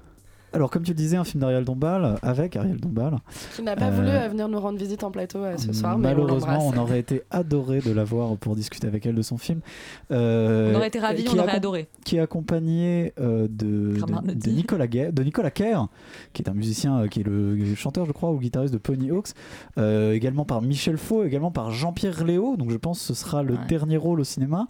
[0.53, 3.15] Alors, comme tu le disais, un film d'Ariel Dombal, avec Ariel Dombal.
[3.55, 5.97] Qui n'a pas Euh, voulu euh, venir nous rendre visite en plateau euh, ce soir,
[5.97, 9.21] mais on Malheureusement, on, aurait été adoré de la voir pour discuter avec elle de
[9.21, 9.61] son film.
[10.11, 11.87] Euh, On aurait été ravis, qui on aurait adoré.
[12.03, 13.95] Qui est accompagné euh, de,
[14.49, 15.87] Nicolas Guer- de Nicolas Kerr,
[16.33, 19.09] qui est un musicien, euh, qui est le chanteur, je crois, ou guitariste de Pony
[19.11, 19.29] Hawks.
[19.77, 22.55] Euh, également par Michel Faux, également par Jean-Pierre Léo.
[22.57, 23.59] Donc, je pense que ce sera le Ouais.
[23.69, 24.67] dernier rôle au cinéma.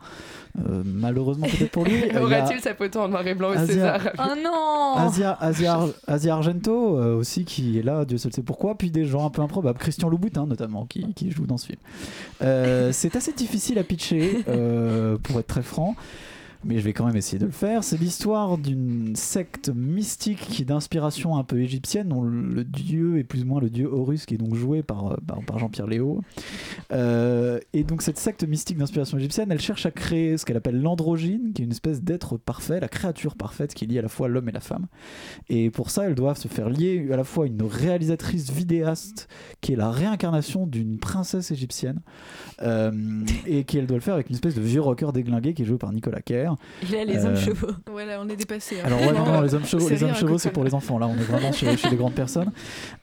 [0.70, 2.04] Euh, malheureusement, peut-être pour lui.
[2.22, 4.02] Aurait-il sa photo en noir et blanc au Asia- César?
[4.20, 5.71] Oh non Asia, Asia,
[6.08, 9.30] Asia Argento euh, aussi qui est là, Dieu seul sait pourquoi, puis des gens un
[9.30, 11.80] peu improbables, Christian Louboutin notamment qui, qui joue dans ce film.
[12.42, 15.96] Euh, c'est assez difficile à pitcher euh, pour être très franc.
[16.64, 17.84] Mais je vais quand même essayer de le faire.
[17.84, 23.24] C'est l'histoire d'une secte mystique qui est d'inspiration un peu égyptienne, dont le dieu est
[23.24, 26.22] plus ou moins le dieu Horus, qui est donc joué par, euh, par, Jean-Pierre Léo.
[26.92, 30.82] Euh, et donc cette secte mystique d'inspiration égyptienne, elle cherche à créer ce qu'elle appelle
[30.82, 34.28] l'androgyne, qui est une espèce d'être parfait, la créature parfaite qui lie à la fois
[34.28, 34.88] l'homme et la femme.
[35.50, 39.28] Et pour ça, elles doivent se faire lier à la fois une réalisatrice vidéaste,
[39.62, 42.02] qui est la réincarnation d'une princesse égyptienne,
[42.62, 42.92] euh,
[43.48, 45.78] et qu'elle doit le faire avec une espèce de vieux rocker déglingué qui est joué
[45.78, 46.51] par Nicolas Kerr.
[46.88, 47.68] Il a les hommes Euh, chevaux.
[47.92, 48.78] Voilà, on est dépassé.
[48.80, 48.84] hein.
[48.86, 50.40] alors ouais, non, non, les hommes chevaux, c'est les hommes rien, chevaux, quoi.
[50.40, 50.98] c'est pour les enfants.
[51.00, 52.52] Là, on est vraiment chez, chez les grandes personnes.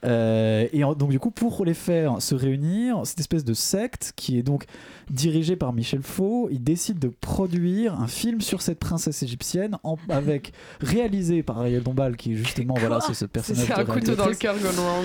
[0.04, 4.12] Euh, et en- donc du coup, pour les faire se réunir, cette espèce de secte
[4.16, 4.64] qui est donc
[5.10, 9.96] dirigée par Michel Faux, il décide de produire un film sur cette princesse égyptienne, en-
[10.08, 13.66] avec réalisé par Ariel Dombal, qui justement voilà, c'est ce personnage.
[13.66, 15.04] C'est un couteau dans le cœur gone wrong.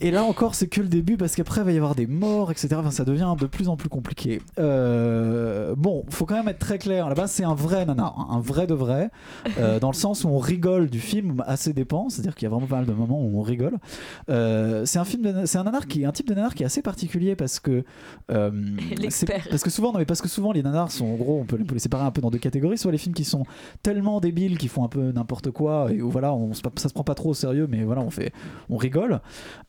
[0.00, 2.50] Et là encore, c'est que le début parce qu'après, il va y avoir des morts,
[2.50, 2.68] etc.
[2.76, 4.40] Enfin, ça devient de plus en plus compliqué.
[4.58, 7.08] Euh, bon, faut quand même être très clair.
[7.08, 9.10] Là-bas, c'est un vrai nanar, hein, un vrai de vrai,
[9.58, 12.08] euh, dans le sens où on rigole du film à ses dépens.
[12.08, 13.78] C'est-à-dire qu'il y a vraiment pas mal de moments où on rigole.
[14.28, 16.82] Euh, c'est un film, c'est un nanar qui, un type de nanar qui est assez
[16.82, 17.84] particulier parce que
[18.32, 18.50] euh,
[18.98, 19.46] L'expert.
[19.50, 21.58] parce que souvent, non, mais parce que souvent les nanars sont en gros, on peut,
[21.60, 22.78] on peut les séparer un peu dans deux catégories.
[22.78, 23.44] Soit les films qui sont
[23.82, 27.04] tellement débiles, qui font un peu n'importe quoi et où voilà, on, ça se prend
[27.04, 28.32] pas trop au sérieux, mais voilà, on fait,
[28.70, 29.20] on rigole.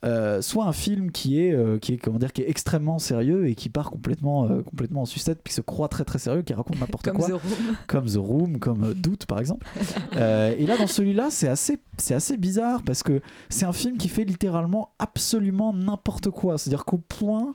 [0.06, 3.48] Euh, soit un film qui est, euh, qui est comment dire, qui est extrêmement sérieux
[3.48, 6.42] et qui part complètement, euh, complètement en sucette, puis qui se croit très très sérieux,
[6.42, 7.78] qui raconte n'importe quoi, The Room.
[7.88, 9.66] comme The Room, comme Doute par exemple.
[10.14, 14.10] Et là, dans celui-là, c'est assez, c'est assez bizarre parce que c'est un film qui
[14.10, 16.58] fait littéralement absolument n'importe quoi.
[16.58, 17.54] C'est-à-dire qu'au point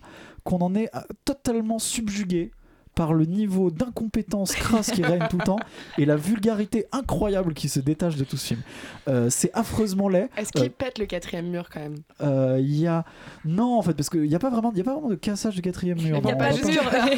[0.49, 0.91] qu'on en est
[1.27, 2.53] totalement subjugué
[2.99, 5.61] par le niveau d'incompétence crasse qui règne tout le temps
[5.99, 8.61] et la vulgarité incroyable qui se détache de tout ce film.
[9.07, 10.29] Euh, c'est affreusement laid.
[10.37, 11.95] Est-ce qu'il Euh, pète le quatrième mur quand même?
[12.23, 13.05] euh, Il y a
[13.45, 15.15] non en fait parce qu'il n'y a pas vraiment il y a pas vraiment de
[15.15, 16.19] cassage du quatrième mur.
[16.23, 16.65] Il y a Non, pas juste.
[16.69, 17.15] Il y a pas, il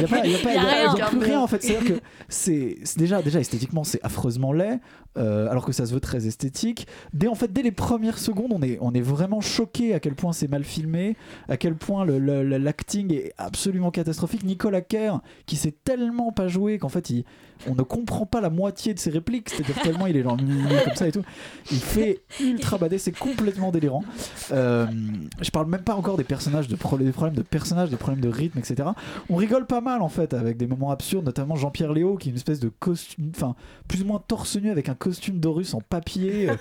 [0.00, 0.92] y a pas- Il y a il y a- rien.
[0.94, 1.62] il y a plus rien en fait.
[1.62, 4.78] C'est-à-dire que c'est c'est déjà, déjà esthétiquement c'est affreusement laid,
[5.16, 6.86] euh, alors que ça se veut très esthétique.
[7.14, 10.14] Dès en fait dès les premières secondes, on est on est vraiment choqué à quel
[10.14, 11.16] point c'est mal filmé,
[11.48, 14.44] à quel point le- le- le- l'acting est absolument catastrophique.
[14.44, 15.13] Nicolas Kerr
[15.46, 17.24] qui sait tellement pas jouer qu'en fait il
[17.66, 20.94] on ne comprend pas la moitié de ses répliques, c'est-à-dire tellement il est genre comme
[20.94, 21.24] ça et tout.
[21.70, 24.04] Il fait ultra badé, c'est complètement délirant.
[24.52, 24.86] Euh,
[25.40, 28.28] je parle même pas encore des personnages, de des problèmes de personnages, des problèmes de
[28.28, 28.88] rythme, etc.
[29.30, 32.32] On rigole pas mal en fait avec des moments absurdes, notamment Jean-Pierre Léo qui est
[32.32, 33.54] une espèce de costume, enfin
[33.88, 36.56] plus ou moins torse nu avec un costume d'Horus en papier, euh,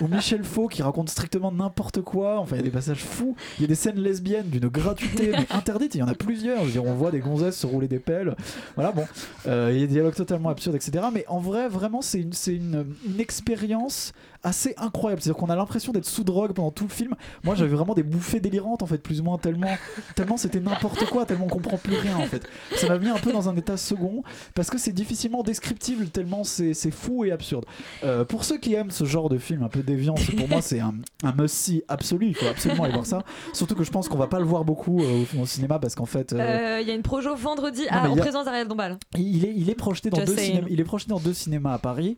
[0.00, 2.38] ou Michel Faux qui raconte strictement n'importe quoi.
[2.40, 3.36] Enfin, il y a des passages fous.
[3.58, 5.94] Il y a des scènes lesbiennes d'une gratuité mais interdite.
[5.94, 6.62] Il y en a plusieurs.
[6.84, 8.34] On voit des gonzesses se rouler des pelles.
[8.74, 9.06] Voilà, bon.
[9.46, 11.06] Euh, il y a des dialogues totalement absurdes, etc.
[11.12, 14.12] Mais en vrai, vraiment, c'est une, c'est une, une expérience
[14.42, 15.22] assez incroyable.
[15.22, 17.14] C'est-à-dire qu'on a l'impression d'être sous drogue pendant tout le film.
[17.44, 19.76] Moi, j'avais vraiment des bouffées délirantes, en fait, plus ou moins, tellement,
[20.14, 22.46] tellement c'était n'importe quoi, tellement on comprend plus rien, en fait.
[22.76, 24.22] Ça m'a mis un peu dans un état second,
[24.54, 27.64] parce que c'est difficilement descriptible, tellement c'est fou et absurde.
[28.04, 30.80] Euh, pour ceux qui aiment ce genre de film un peu déviant, pour moi, c'est
[30.80, 32.28] un, un must-see absolu.
[32.28, 33.22] Il faut absolument aller voir ça.
[33.52, 35.94] Surtout que je pense qu'on va pas le voir beaucoup euh, au, au cinéma, parce
[35.94, 36.32] qu'en fait.
[36.32, 38.98] euh, Euh, Il y a une projo vendredi Non, à- en a- présence d'Ariel Dombal.
[39.16, 40.66] il est, il est projeté dans Just deux cinémas.
[40.70, 42.16] Il est projeté dans deux cinémas à Paris,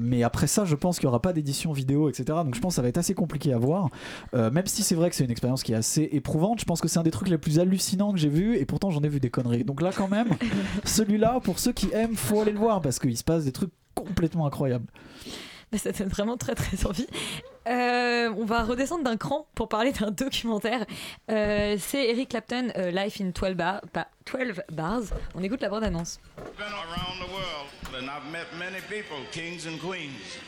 [0.00, 2.24] mais après ça, je pense qu'il y aura aura pas d'édition vidéo, etc.
[2.44, 3.88] Donc je pense que ça va être assez compliqué à voir.
[4.34, 6.80] Euh, même si c'est vrai que c'est une expérience qui est assez éprouvante, je pense
[6.80, 9.08] que c'est un des trucs les plus hallucinants que j'ai vu et pourtant j'en ai
[9.08, 9.64] vu des conneries.
[9.64, 10.28] Donc là quand même,
[10.84, 13.70] celui-là pour ceux qui aiment, faut aller le voir parce qu'il se passe des trucs
[13.94, 14.86] complètement incroyables.
[15.70, 17.06] Bah, ça donne vraiment très très envie.
[17.68, 20.86] Euh, on va redescendre d'un cran pour parler d'un documentaire.
[21.30, 25.02] Euh, c'est Eric Clapton, euh, Life in 12, bar- ba- 12 Bars.
[25.34, 26.18] On écoute la bande-annonce.
[26.56, 30.38] been around the world and I've met many people, kings and queens.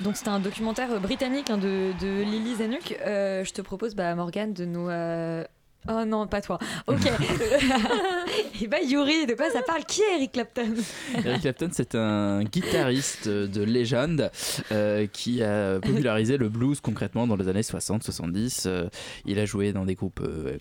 [0.00, 2.98] Donc c'est un documentaire euh, britannique hein, de, Lily Zanuck.
[3.06, 4.88] Euh, je te propose, bah, Morgane, de nous...
[4.88, 5.44] euh,
[5.88, 6.58] Oh non, pas toi.
[6.86, 7.00] Ok.
[8.62, 9.84] Et bah Yuri, de quoi ça parle?
[9.84, 10.74] Qui est Eric Clapton?
[11.24, 14.30] Eric Clapton, c'est un guitariste de légende
[14.70, 18.64] euh, qui a popularisé le blues concrètement dans les années 60-70.
[18.66, 18.88] Euh,
[19.26, 20.58] il a joué dans des groupes euh,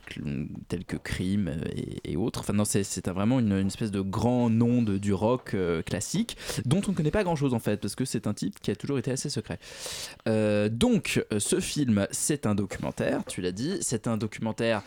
[0.67, 2.39] tels que Cream et, et autres.
[2.39, 5.83] Enfin, non, c'est, un- vraiment une, une espèce de grand nom de- du rock euh,
[5.83, 8.71] classique dont on ne connaît pas grand-chose en fait parce que c'est un type qui
[8.71, 9.59] a toujours été assez secret.
[10.27, 13.77] Euh, donc, ce film, c'est un documentaire, tu l'as dit.
[13.81, 14.81] C'est un documentaire.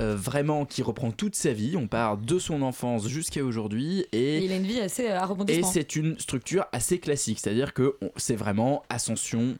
[0.00, 4.38] Euh, vraiment qui reprend toute sa vie, on part de son enfance jusqu'à aujourd'hui et
[4.38, 5.68] Il a une vie assez euh, à et rebondissement.
[5.68, 9.56] c'est une structure assez classique, c'est-à-dire que c'est vraiment ascension,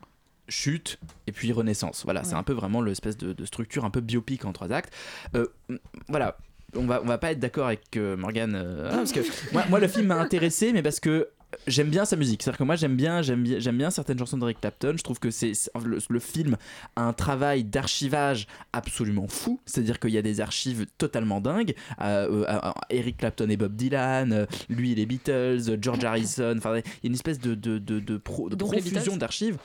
[0.50, 2.02] chute et puis renaissance.
[2.04, 4.92] Voilà, c'est un peu vraiment l'espèce de, de structure un peu biopique en trois actes.
[5.34, 5.76] Euh, mm,
[6.08, 6.36] voilà.
[6.76, 9.20] On va, on va pas être d'accord avec euh, Morgane euh, parce que
[9.52, 11.28] moi, moi, le film m'a intéressé mais parce que
[11.66, 12.42] j'aime bien sa musique.
[12.42, 14.94] C'est à dire que moi j'aime bien j'aime bien j'aime bien certaines chansons d'Eric Clapton.
[14.96, 15.52] Je trouve que c'est
[15.84, 16.56] le, le film
[16.96, 19.60] a un travail d'archivage absolument fou.
[19.66, 21.74] C'est à dire qu'il y a des archives totalement dingues.
[22.00, 26.54] Euh, euh, euh, Eric Clapton et Bob Dylan lui et les Beatles George Harrison.
[26.58, 29.56] Enfin il y a une espèce de, de, de, de pro- profusion Beatles.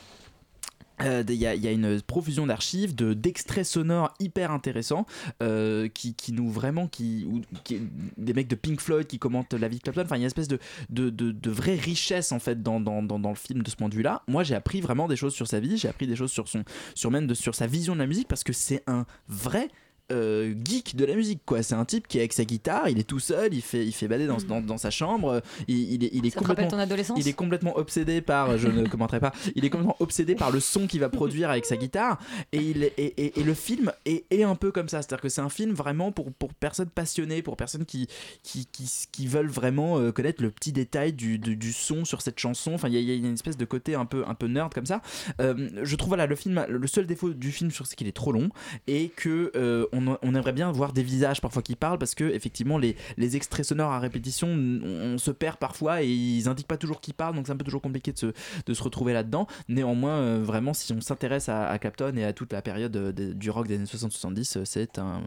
[1.01, 5.05] Euh, Il y, a- une profusion d'archives, de d'extraits sonores hyper intéressants
[5.43, 7.81] euh, qui, nous vraiment qui, ou- qui-
[8.17, 10.01] des mecs de Pink Floyd qui commentent la vie de Clapton.
[10.03, 13.01] Enfin, il y a une espèce de, de, de, vraie richesse en fait dans, dans,
[13.03, 14.23] dans, dans le film de ce point de vue-là.
[14.27, 15.77] Moi, j'ai appris vraiment des choses sur sa vie.
[15.77, 18.27] J'ai appris des choses sur son sur même de, sur sa vision de la musique
[18.27, 19.69] parce que c'est un vrai
[20.11, 21.63] euh, geek de la musique quoi.
[21.63, 23.91] C'est un type qui est avec sa guitare il est tout seul il fait il
[23.91, 26.77] fait bader dans, dans, dans sa chambre il, il est, il est Ça complètement ton
[26.79, 30.51] adolescence il est complètement obsédé par je ne commenterai pas il est complètement obsédé par
[30.51, 32.19] le son qu'il va produire avec sa guitare
[32.51, 35.01] et il est- et, et- et le film est, est un peu comme ça.
[35.01, 38.07] C'est à dire que c'est un film vraiment pour pour personnes passionnées pour personnes qui
[38.43, 42.21] qui, qui, qui veulent vraiment euh, connaître le petit détail du, du, du son sur
[42.21, 42.73] cette chanson.
[42.75, 44.45] Enfin il y, a- il y a une espèce de côté un peu un peu
[44.47, 45.01] nerd comme ça.
[45.41, 48.11] Euh, je trouve voilà le film le seul défaut du film sur c'est qu'il est
[48.15, 48.49] trop long
[48.87, 49.87] et que euh,
[50.21, 53.65] on, aimerait bien voir des visages parfois qui parlent parce que effectivement les, les extraits
[53.65, 57.47] sonores à répétition on, se perd parfois et ils indiquent pas toujours qui parle donc
[57.47, 58.27] c'est un peu toujours compliqué de se,
[58.65, 62.33] de se retrouver là-dedans néanmoins euh, vraiment si on s'intéresse à, à Clapton et à
[62.33, 65.21] toute la période euh, du rock des années 60-70 euh, c'est un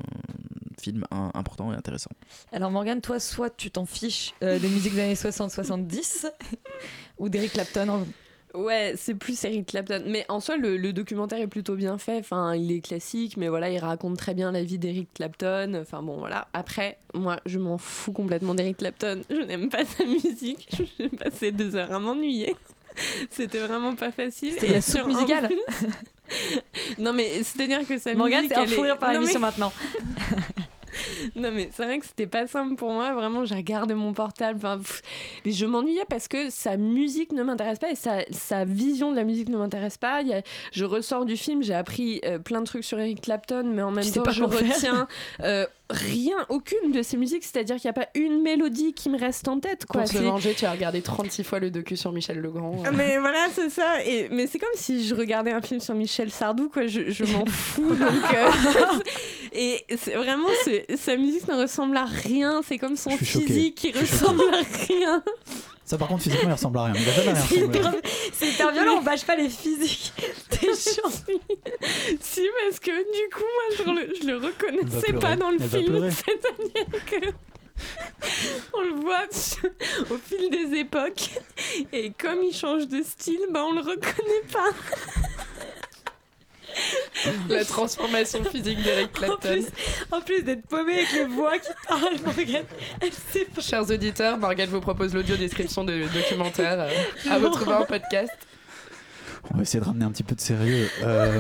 [0.81, 1.05] film
[1.35, 2.11] important et intéressant
[2.53, 6.27] Alors Morgane, toi, soit tu t'en fiches des musiques des années 60-70
[7.19, 7.89] ou d'Eric Clapton.
[7.89, 8.07] en-
[8.55, 10.03] Ouais, c'est plus Eric Clapton.
[10.07, 12.19] Mais en soi, le, le documentaire est plutôt bien fait.
[12.19, 15.75] Enfin, il est classique, mais voilà, il raconte très bien la vie d'Eric Clapton.
[15.81, 16.49] Enfin bon, voilà.
[16.55, 19.21] Après, moi, je m'en fous complètement d'Eric Clapton.
[19.29, 20.69] Je n'aime pas sa musique.
[20.99, 22.57] J'ai passé deux heures à m'ennuyer.
[23.31, 24.53] C'était vraiment pas facile.
[24.55, 25.49] C'était la soupe musicale.
[26.99, 28.55] non mais c'est-à-dire que sa Morgane, musique...
[28.57, 29.73] c'est un fou rire par mais- maintenant.
[31.37, 34.59] non mais c'est vrai que c'était pas simple pour moi vraiment j'ai regardé mon portable
[34.59, 35.03] enfin, pff,
[35.45, 39.17] mais je m'ennuyais parce que sa musique ne m'intéresse pas et sa, sa vision de
[39.17, 40.43] la musique ne m'intéresse pas Il y a-
[40.73, 43.91] je ressors du film j'ai appris euh, plein de trucs sur Eric Clapton mais en
[43.91, 45.07] même temps je retiens
[45.43, 48.93] euh, rien aucune de ses musiques c'est à dire qu'il n'y a pas une mélodie
[48.93, 51.71] qui me reste en tête quoi Pour se venger, tu as regardé 36 fois le
[51.71, 52.83] docu sur Michel Legrand.
[52.85, 54.05] ah, mais voilà, c'est ça.
[54.05, 56.87] Et, mais c'est comme si je regardais un film sur Michel Sardou, quoi.
[56.87, 57.89] Je, je m'en fous.
[57.95, 58.51] Donc, euh,
[59.61, 60.47] et c'est vraiment,
[60.97, 62.61] sa musique ne ressemble à rien.
[62.65, 65.25] C'est comme son physique qui ressemble à rien.
[65.85, 66.95] Ça, par contre, physiquement, il ressemble à rien.
[68.33, 70.13] C'est hyper, violent, on bâche pas les physiques.
[70.49, 71.11] T'es chiant.
[72.21, 75.69] si, parce que du coup, moi, je le, je le reconnaissais pas dans le Elle
[75.69, 76.11] film.
[76.11, 77.33] C'est-à-dire que.
[78.75, 79.27] On le voit
[80.11, 81.31] au fil des époques
[81.93, 84.71] et comme il change de style, bah on le reconnaît pas.
[87.49, 89.39] La transformation physique d'Eric En Clapton.
[89.49, 89.67] plus,
[90.13, 92.65] en plus d'être paumé avec les voix qui parlent, Morgane,
[93.01, 93.61] elle sait pas.
[93.61, 96.91] Chers auditeurs, Morgane vous propose l'audio description du documentaire euh,
[97.31, 98.33] à retrouver en podcast.
[99.53, 100.89] On va essayer de ramener un petit peu de sérieux.
[101.03, 101.39] Euh,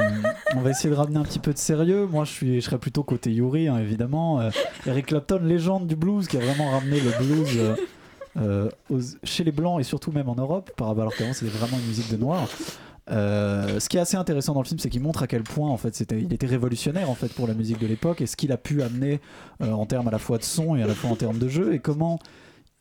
[0.57, 2.07] on va essayer de ramener un petit peu de sérieux.
[2.07, 4.41] Moi, je, suis, je serais plutôt côté Yuri, hein, évidemment.
[4.41, 4.51] Euh,
[4.87, 7.77] Eric Clapton, légende du blues, qui a vraiment ramené le blues
[8.39, 11.77] euh, aux- chez les Blancs et surtout même en Europe, par alors qu'avant, c'était vraiment
[11.79, 12.49] une musique de noir.
[13.11, 15.71] Euh, ce qui est assez intéressant dans le film, c'est qu'il montre à quel point
[15.71, 18.53] en fait, il était révolutionnaire en fait pour la musique de l'époque et ce qu'il
[18.53, 19.21] a pu amener
[19.63, 21.49] euh, en termes à la fois de son et à la fois en termes de
[21.49, 22.19] jeu et comment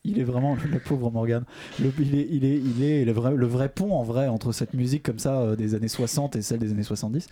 [0.04, 1.44] il est vraiment la pauvre Morgane.
[1.80, 5.18] Le, il est, il est, le vrai, le pont en vrai entre cette musique comme
[5.18, 7.26] ça euh, des années 60 et celle des années 70.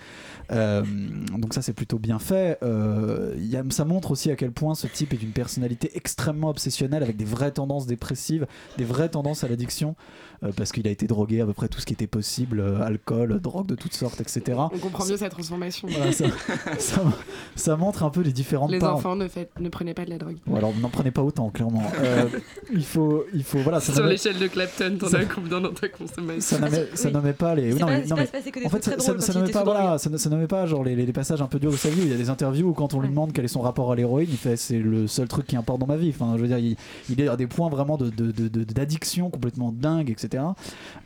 [0.52, 0.82] Euh,
[1.38, 2.58] donc ça c'est plutôt bien fait.
[3.70, 7.24] Ça montre aussi à quel point ce type est d'une personnalité extrêmement obsessionnelle avec des
[7.24, 8.46] vraies tendances dépressives,
[8.78, 9.96] des vraies tendances à l'addiction,
[10.42, 12.80] euh, parce qu'il a été drogué à peu près tout ce qui était possible, euh,
[12.82, 14.42] alcool, drogue de toutes sortes, etc.
[14.72, 15.88] On comprend mieux sa transformation.
[15.90, 16.24] Voilà, ça,
[16.78, 17.02] ça-
[17.54, 18.96] ça montre un peu les différentes Les parts.
[18.96, 20.36] enfants ne, fait- ne prenez pas de la drogue.
[20.46, 21.82] Bon, alors n'en prenez pas autant, clairement.
[22.00, 22.26] Euh,
[22.72, 23.80] il faut, il faut, voilà.
[23.80, 26.58] Ça Sur l'échelle de Clapton, t'en ça- as combien dans ta consommation
[26.94, 27.72] ça nommait pas les.
[27.74, 30.84] Non, pas- non, mais- en fait, ça, était pas, voilà, ça, ça nommait pas genre
[30.84, 32.00] les, les- les passages un peu durs de sa vie.
[32.02, 33.90] où Il y a des interviews où quand on lui demande quel est son rapport
[33.92, 36.10] à l'héroïne, il fait c'est le seul truc qui importe dans ma vie.
[36.10, 36.76] Enfin, je veux dire, il,
[37.10, 40.25] il est à des points vraiment de, de- de- de- d'addiction complètement dingue, etc.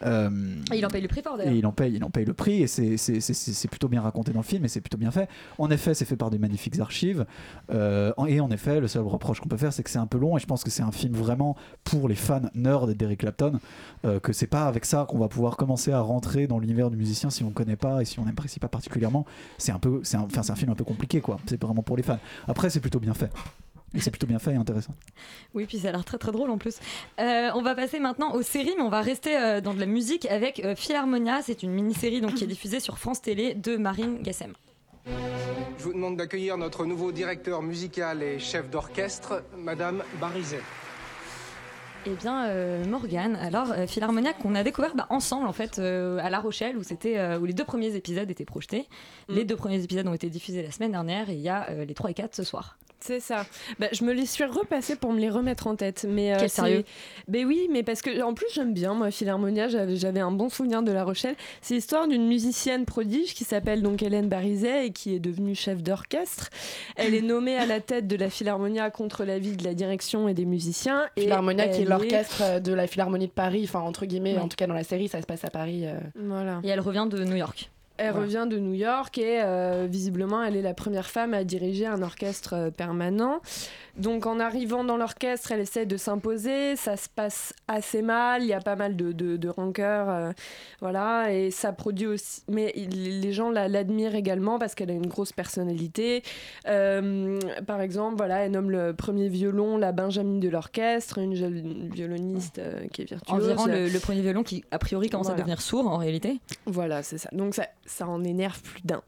[0.05, 0.31] Euh,
[0.73, 1.55] Et il en paye le prix et d'ailleurs.
[1.55, 4.45] il en paye, il en paye le prix et c'est- plutôt bien raconté dans le
[4.45, 5.29] film et c'est plutôt bien fait.
[5.59, 7.25] En effet, c'est fait par des magnifiques archives
[7.73, 10.19] euh, et en effet, le seul reproche qu'on peut faire, c'est que c'est un peu
[10.19, 13.61] long et je pense que c'est un film vraiment pour les fans nerds d'Eric Clapton.
[14.05, 16.97] euh, que c'est pas avec ça qu'on va pouvoir commencer à rentrer dans l'univers du
[16.97, 19.27] musicien si on connaît pas et si on n'apprécie pas particulièrement.
[19.59, 21.39] C'est un peu, c'est un, un film un peu compliqué quoi.
[21.47, 22.19] C'est vraiment pour les fans.
[22.49, 23.31] Après, c'est plutôt bien fait.
[23.95, 24.95] Et c'est plutôt bien fait et intéressant.
[25.55, 26.79] Oui, puis ça a l'air très très drôle en plus.
[27.19, 29.87] Euh, on va passer maintenant aux séries, mais on va rester euh, dans de la
[29.87, 31.43] musique avec euh, Philharmonia.
[31.43, 34.53] C'est une mini-série donc qui est diffusée sur France Télé de Marine Gassem.
[35.07, 40.61] Je vous demande d'accueillir notre nouveau directeur musical et chef d'orchestre, Madame Barizet.
[42.07, 46.19] Eh bien, euh, Morgane, alors euh, Philharmonia qu'on a découvert bah, ensemble en fait euh,
[46.23, 48.89] à La Rochelle où c'était euh, où les deux premiers épisodes étaient projetés.
[49.29, 51.85] Les deux premiers épisodes ont été diffusés la semaine dernière et il y a euh,
[51.85, 52.79] les 3 et 4 ce soir.
[53.03, 53.47] C'est ça.
[53.79, 56.07] Bah, je me les suis repassés pour me les remettre en tête.
[56.09, 56.85] Mais, euh, Quel c'est- sérieux.
[57.29, 60.83] Ben oui, mais parce que en plus j'aime bien moi Philharmonia, j'avais un bon souvenir
[60.83, 61.35] de La Rochelle.
[61.63, 65.83] C'est l'histoire d'une musicienne prodige qui s'appelle donc Hélène Barizet et qui est devenue chef
[65.83, 66.51] d'orchestre.
[66.97, 70.35] Elle est nommée à la tête de la Philharmonia contre l'avis de la direction et
[70.35, 71.07] des musiciens.
[71.17, 74.41] Et Philharmonia qui est l'orchestre euh, de la Philharmonie de Paris, enfin entre guillemets, Ouais.
[74.41, 75.87] en tout cas dans la série, ça se passe à Paris.
[75.87, 75.99] euh.
[76.17, 76.61] Voilà.
[76.65, 77.71] Et elle revient de New York.
[78.03, 78.27] Elle Voilà.
[78.27, 82.01] revient de New York et euh, visiblement elle est la première femme à diriger un
[82.03, 83.41] orchestre euh, permanent.
[83.97, 88.49] Donc en arrivant dans l'orchestre, elle essaie de s'imposer, ça se passe assez mal, il
[88.49, 90.33] y a pas mal de, de, de rancœur, euh,
[90.81, 92.43] voilà, et ça produit aussi...
[92.49, 96.23] Mais il- les gens la- l'admirent également parce qu'elle a une grosse personnalité.
[96.67, 101.89] Euh, par exemple, voilà, elle nomme le premier violon la Benjamin de l'orchestre, une jeune
[101.93, 103.45] violoniste euh, qui est virtuose.
[103.45, 106.41] Environ le, le premier violon qui a priori commence à devenir sourd en réalité.
[106.67, 107.29] Voilà, c'est ça.
[107.33, 109.03] Donc ça, ça en énerve plus d'un.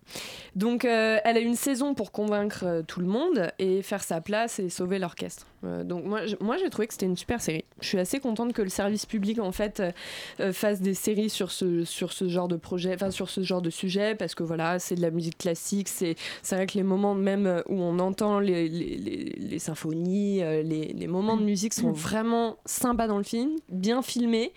[0.57, 4.69] Donc elle a une saison pour convaincre tout le monde et faire sa place et
[4.83, 5.47] sauver l'orchestre.
[5.65, 7.65] Euh, donc moi, je- moi j'ai trouvé que c'était une super série.
[7.81, 9.93] Je suis assez contente que le service public en fait euh,
[10.41, 13.63] euh, fasse des séries sur ce sur ce genre de projet, enfin sur ce genre
[13.63, 15.89] de sujet parce que voilà, c'est de la musique classique.
[15.89, 20.39] C'est c'est vrai que les moments même où on entend les, les, les- les symphonies,
[20.41, 24.53] les, les moments de musique sont vraiment sympas dans le film, bien filmés.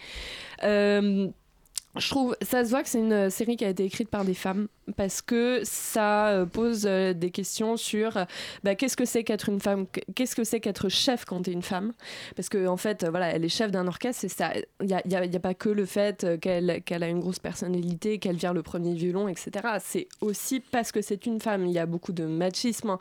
[1.98, 4.34] Je trouve, ça se voit que c'est une série qui a été écrite par des
[4.34, 8.26] femmes parce que ça euh, pose euh, des questions sur euh,
[8.64, 11.54] bah, qu'est-ce que c'est qu'être une femme, qu'est-ce que c'est qu'être chef quand tu es
[11.54, 11.93] une femme?
[12.36, 14.52] Parce que en fait, voilà, elle est chef d'un orchestre, c'est ça.
[14.82, 17.39] Il n'y a, y y a pas que le fait qu'elle qu'elle a une grosse
[17.39, 19.52] personnalité, qu'elle vire le premier violon, etc.
[19.80, 21.66] C'est aussi parce que c'est une femme.
[21.66, 23.00] Il y a beaucoup de machisme hein,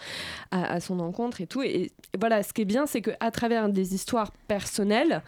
[0.50, 1.62] à, à son encontre et tout.
[1.62, 5.22] Et, voilà, ce qui est bien, c'est qu'à travers des histoires personnelles,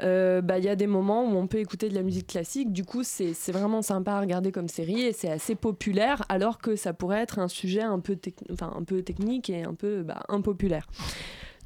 [0.00, 2.72] bah, il y a des moments où on peut écouter de la musique classique.
[2.72, 3.04] Du coup,
[3.34, 7.20] c'est vraiment sympa à regarder comme série et c'est assez populaire, alors que ça pourrait
[7.20, 8.16] être un sujet un peu,
[8.50, 10.86] enfin, un peu technique et un peu bah, impopulaire.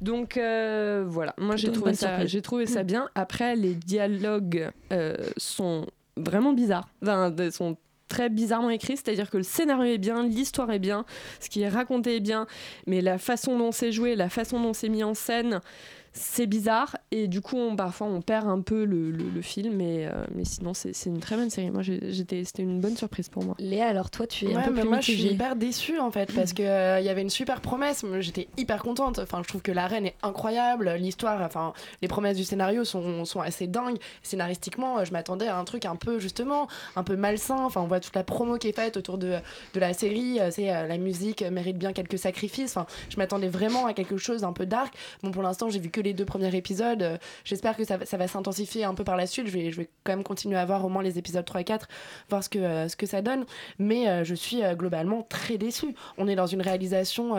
[0.01, 2.87] Donc euh, voilà, moi j'ai trouvé, ça, trouvé ça Mm.
[2.87, 3.09] bien.
[3.15, 5.87] Après, les dialogues euh, sont
[6.17, 6.89] vraiment bizarres.
[7.01, 7.77] Enfin, sont
[8.07, 11.05] très bizarrement écrits, c'est-à-dire que le scénario est bien, l'histoire est bien,
[11.39, 12.47] ce qui est raconté est bien,
[12.85, 15.61] mais la façon dont c'est joué, la façon dont c'est mis en scène,
[16.19, 19.75] c'est bizarre et du coup on, parfois on perd un peu le, le- le film
[19.75, 22.97] mais, euh, mais sinon c'est c'est une très bonne série moi j'étais c'était une bonne
[22.97, 25.23] surprise pour moi Léa alors toi tu es un peu mais plus moi je suis
[25.27, 28.03] hyper déçue en fait parce que euh, il y avait une super promesse.
[28.19, 29.19] J'étais hyper contente.
[29.19, 30.89] Enfin, je trouve que la reine est incroyable.
[30.97, 33.97] L'histoire, enfin, les promesses du scénario sont, sont assez dingues.
[34.23, 37.57] Scénaristiquement, euh, je m'attendais à un truc un peu justement un peu malsain.
[37.59, 39.35] Enfin, on voit toute la promo qui est faite autour de,
[39.73, 40.39] de la série.
[40.39, 42.75] Euh, C'est euh, la musique euh, mérite bien quelques sacrifices.
[42.75, 44.93] Enfin, je m'attendais vraiment à quelque chose d'un peu dark.
[45.23, 47.01] Bon, pour l'instant, j'ai vu que les deux premiers épisodes.
[47.03, 49.47] Euh, J'espère que ça, va- ça va s'intensifier un peu par la suite.
[49.47, 51.63] Je vais, je vais quand même continuer à voir au moins les épisodes 3 et
[51.63, 51.87] 4,
[52.29, 53.45] voir ce que, euh, ce que ça donne.
[53.79, 55.93] Mais euh, je suis globalement très déçue.
[56.17, 57.35] On est dans une réalisation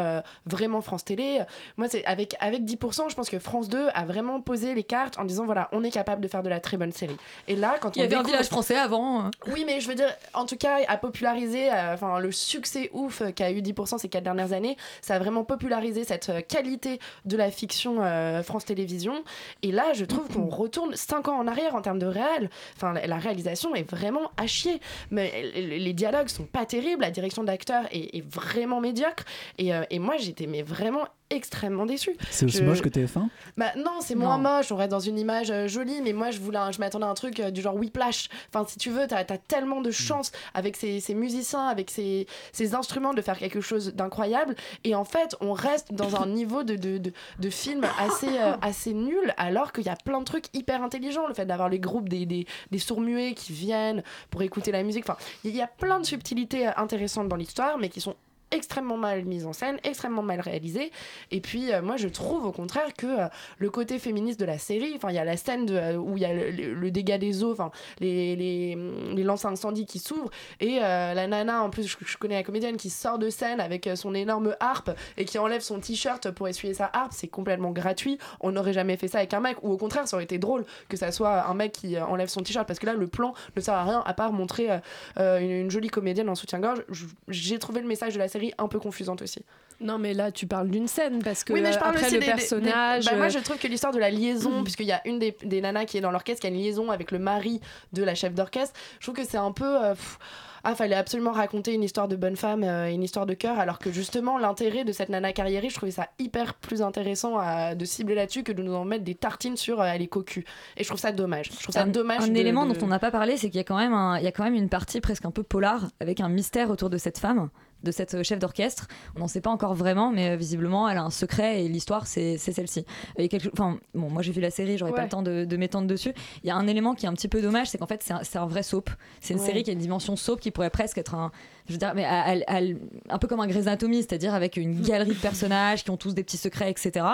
[0.47, 1.41] vraiment France Télé.
[1.77, 5.19] Moi, c'est avec, avec 10%, je pense que France 2 a vraiment posé les cartes
[5.19, 7.17] en disant voilà, on est capable de faire de la très bonne série.
[7.49, 9.21] Et là, quand Il y on avait un découvre- village français avant.
[9.21, 9.31] hein.
[9.53, 13.51] oui, mais je veux dire, en tout cas, à populariser, enfin, le succès ouf qu'a
[13.51, 17.97] eu 10% ces quatre dernières années, ça a vraiment popularisé cette qualité de la fiction
[18.01, 19.23] euh, France Télévisions.
[19.63, 22.51] Et là, je trouve qu'on retourne 5 ans en arrière en termes de réel.
[22.77, 24.81] Enfin, la, la réalisation est vraiment à chier.
[25.11, 29.25] Mais les, dialogues sont pas terribles, la direction d'acteur est, est vraiment médiocre.
[29.59, 32.17] Et, euh, et moi, j'étais mais vraiment extrêmement déçue.
[32.31, 35.19] C'est aussi Je- moche que TF1 bah non, c'est moins moche, on reste dans une
[35.19, 37.61] image euh, jolie, mais moi je voulais, un- je m'attendais à un truc euh, du
[37.61, 38.29] genre Whiplash.
[38.53, 42.27] Enfin, si tu veux, t'as as tellement de chance avec ces, ces musiciens, avec ces,
[42.53, 44.55] ces instruments de faire quelque chose d'incroyable,
[44.85, 48.55] et en fait, on reste dans un niveau de, de, de, de film assez, euh,
[48.63, 51.79] assez nul, alors qu'il y a plein de trucs hyper intelligents, le fait d'avoir les
[51.79, 55.05] groupes des, des, des sourds-muets qui viennent pour écouter la musique.
[55.09, 58.17] Enfin, il y a plein de subtilités intéressantes dans l'histoire, mais qui sont
[58.51, 60.91] extrêmement mal mises en scène, extrêmement mal réalisées.
[61.31, 63.27] Et puis, euh, moi, je trouve au contraire que euh,
[63.59, 66.23] le côté féministe de la série, enfin, il y a la scène euh, où il
[66.23, 67.71] y a le, dégât des eaux, enfin,
[68.01, 68.79] les, les,
[69.15, 70.31] les lances à incendie qui s'ouvrent,
[70.61, 74.15] et la nana, en plus, je, connais la comédienne qui sort de scène avec son
[74.15, 78.19] énorme harpe et qui enlève son t-shirt pour essuyer sa harpe, c'est complètement gratuit.
[78.41, 80.65] On n'aurait jamais fait ça avec un mec, ou au contraire, ça aurait été drôle
[80.89, 83.61] que ça soit un mec qui enlève son t-shirt, parce que là, le plan ne
[83.61, 84.69] sert à rien à part montrer
[85.17, 86.85] une, une jolie comédienne en soutien-gorge.
[87.29, 89.45] J'ai trouvé le message de la série un peu confusante aussi.
[89.81, 92.15] Non, mais là, tu parles d'une scène parce que oui, mais je parle après aussi
[92.15, 93.05] le des- personnage.
[93.05, 95.21] des- bah, moi, euh, je trouve que l'histoire de la liaison, puisqu'il y a une
[95.21, 97.61] des, des nanas qui est dans l'orchestre, qui a une liaison avec le mari
[97.93, 99.85] de la chef d'orchestre, je trouve que c'est un peu.
[99.85, 100.19] euh, pff,
[100.65, 103.61] ah, fallait absolument raconter une histoire de bonne femme euh, et une histoire de cœur,
[103.61, 107.77] alors que justement, l'intérêt de cette nana carriériste, je trouvais ça hyper plus intéressant à-
[107.77, 110.45] de cibler là-dessus que de nous en mettre des tartines sur euh, elle est cocu.
[110.77, 111.51] Et je trouve ça dommage.
[111.57, 112.25] Je trouve ça un, dommage.
[112.25, 113.95] un de- élément de- dont on n'a pas parlé, c'est qu'il y a quand même
[113.95, 116.69] un- il y a quand même une partie presque un peu polar avec un mystère
[116.71, 117.49] autour de cette femme
[117.83, 118.87] de cette chef d'orchestre.
[119.17, 122.07] On n'en sait pas encore vraiment, mais euh, visiblement, elle a un secret et l'histoire,
[122.07, 122.85] c'est celle-ci.
[123.17, 125.57] Et quelque- Enfin, bon, moi j'ai vu la série, j'aurais pas le temps de, de
[125.57, 126.13] m'étendre dessus.
[126.43, 128.13] Il y a un élément qui est un petit peu dommage, c'est qu'en fait, c'est
[128.13, 128.91] un, un vrai soap.
[129.21, 129.47] C'est une Ouais.
[129.47, 131.31] série qui a une dimension soap qui pourrait presque être un,
[131.67, 134.81] je veux dire, mais elle- elle- un peu comme un Grey's Anatomy, c'est-à-dire avec une
[134.83, 137.07] galerie de personnages qui ont tous des petits secrets, etc.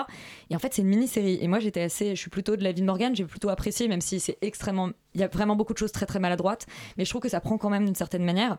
[0.49, 1.37] Et en fait, c'est une mini-série.
[1.41, 3.87] Et moi, j'étais assez, je suis plutôt de la vie de Morgan, j'ai plutôt apprécié,
[3.87, 6.65] même si c'est extrêmement, il y a vraiment beaucoup de choses très très maladroites,
[6.97, 8.57] mais je trouve que ça prend quand même d'une certaine manière.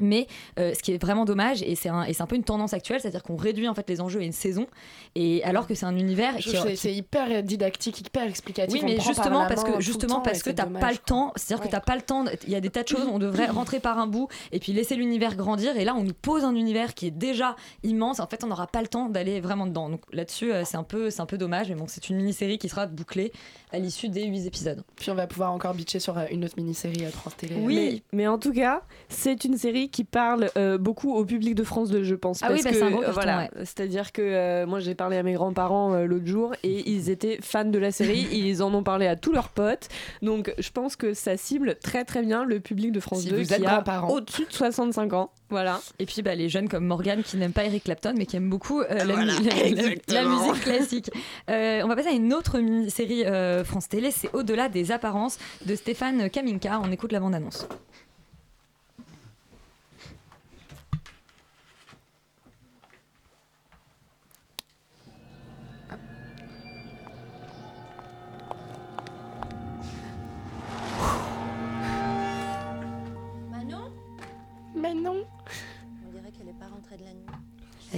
[0.00, 0.26] Mais
[0.58, 2.72] euh, ce qui est vraiment dommage, et c'est un, et c'est un peu une tendance
[2.72, 4.66] actuelle, c'est-à-dire qu'on réduit en fait les enjeux à une saison,
[5.14, 8.72] et alors que c'est un univers qui, qui- c'est hyper dictique, hyper explicatif.
[8.72, 11.70] oui, mais justement parce que justement temps, parce que t'as pas le temps, c'est-à-dire que
[11.70, 12.24] t'as pas le temps.
[12.46, 14.72] Il y a des tas de choses, on devrait rentrer par un bout et puis
[14.72, 15.76] laisser l'univers grandir.
[15.76, 18.20] Et là, on nous pose un univers qui est déjà immense.
[18.20, 19.88] En fait, on n'aura pas le temps d'aller vraiment dedans.
[19.88, 21.68] Donc là-dessus, euh, c'est un peu, c'est un peu dommage.
[21.68, 23.32] Mais bon, c'est une mini-série qui sera bouclée
[23.72, 24.82] à l'issue des 8 épisodes.
[24.96, 27.56] Puis on va pouvoir encore bitcher sur euh, une autre mini-série à France Télé.
[27.58, 31.64] Oui, mais, en tout cas, c'est une série qui parle euh, beaucoup au public de
[31.64, 32.40] France 2, je pense.
[32.42, 33.50] Ah oui, bah, c'est un gros euh, carton, voilà, ouais.
[33.58, 37.38] c'est-à-dire que euh, moi j'ai parlé à mes grands-parents euh, l'autre jour et ils étaient
[37.42, 39.88] fans de la série, ils en ont parlé à tous leurs potes.
[40.22, 43.36] Donc je pense que ça cible très très bien le public de France Si 2
[43.36, 44.08] vous qui êtes a grands-parents.
[44.10, 45.30] au-dessus de 65 ans.
[45.50, 45.80] Voilà.
[45.98, 48.48] Et puis bah, les jeunes comme Morgan qui n'aiment pas Eric Clapton mais qui aiment
[48.48, 50.48] beaucoup euh, la, Voilà, mu- la- la- la exactement.
[50.48, 51.10] musique classique.
[51.50, 55.74] Euh, on va passer à une autre euh, France Télé, c'est Au-delà des apparences de
[55.74, 56.80] Stéphane Kaminka.
[56.82, 57.66] On écoute la bande-annonce.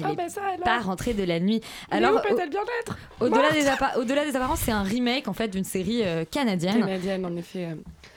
[0.05, 0.22] Ah bah
[0.64, 1.61] pas rentrée de la nuit.
[1.90, 5.32] Alors, où peut-elle bien être Au-delà des, appa- au-delà des apparences, c'est un remake en
[5.32, 6.80] fait d'une série euh, canadienne.
[6.80, 7.68] Canadienne, en effet.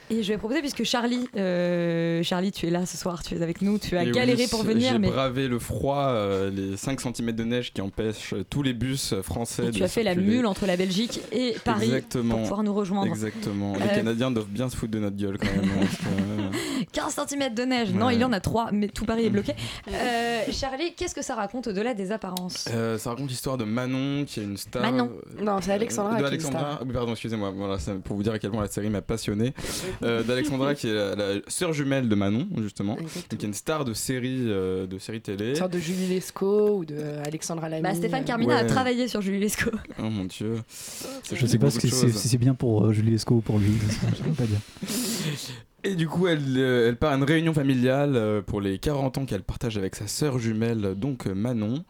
[0.09, 3.41] Et je vais proposer, puisque Charlie, euh, Charlie, tu es là ce soir, tu es
[3.41, 6.49] avec nous, tu as Et galéré oui, pour venir, J'ai mais bravé le froid, euh,
[6.49, 9.83] les 5 cm de neige qui empêchent euh, tous les bus français et de tu
[9.83, 12.35] as fait la mule entre la Belgique et Paris Exactement.
[12.35, 13.07] pour pouvoir nous rejoindre.
[13.07, 13.73] Exactement.
[13.75, 15.69] Les Euh, Canadiens doivent bien se foutre de notre gueule quand même.
[15.71, 18.87] hein, parce que, euh, 15 cm de neige, non, il y en a 3, mais
[18.87, 19.53] tout Paris est bloqué.
[19.89, 22.65] Euh, Charlie, qu'est-ce que ça raconte au-delà des apparences?
[22.71, 24.81] Euh, ça raconte l'histoire de Manon, qui est une star.
[24.81, 25.09] Manon.
[25.41, 26.59] Non, c'est Alexandra de qui est une Alexandra.
[26.75, 26.83] star.
[26.85, 27.51] Oui, pardon, excusez-moi.
[27.55, 29.53] Voilà, c'est pour vous dire à quel point la série m'a passionné.
[30.03, 32.95] Euh, D'Alexandra, qui est la, la sœur jumelle de Manon, justement,
[33.29, 35.49] qui est une star de série, euh, de série télé.
[35.49, 37.81] Une sorte de Julie Lescaut ou de euh, Alexandra Lamy.
[37.83, 38.23] bah, Stéphane.
[38.25, 39.71] Carmina a travaillé sur Julie Lescaut.
[39.99, 40.55] Oh mon dieu.
[41.33, 43.71] Je sais pas si c'est bien pour euh, Julie Lescaut ou pour lui.
[44.17, 44.59] Je peux pas dire.
[45.83, 49.25] Et du coup, elle, euh, elle part à une réunion familiale pour les 40 ans
[49.25, 51.83] qu'elle partage avec sa sœur jumelle, donc Manon.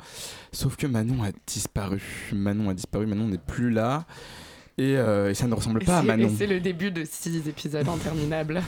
[0.52, 2.02] Sauf que Manon a disparu.
[2.34, 4.06] Manon a disparu, Manon n'est plus là.
[4.78, 6.32] Et, euh, et ça ne ressemble Et pas à Manon.
[6.38, 8.62] C'est le début de six épisodes interminables.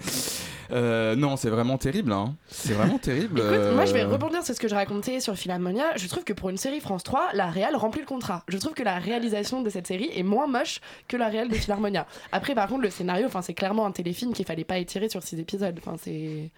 [0.70, 2.12] Euh, non, c'est vraiment terrible.
[2.12, 2.34] Hein.
[2.48, 3.40] C'est vraiment terrible.
[3.40, 5.96] Écoute, moi je vais euh, rebondir sur ce que je racontais sur Philharmonia.
[5.96, 8.44] Je trouve que pour une série France 3, la réal remplit le contrat.
[8.48, 11.54] Je trouve que la réalisation de cette série est moins moche que la réal de
[11.54, 12.06] Philharmonia.
[12.32, 15.22] Après, par contre, le scénario, enfin, c'est clairement un téléfilm qu'il fallait pas étirer sur
[15.22, 15.74] six épisodes.
[15.78, 16.50] Enfin, c'est.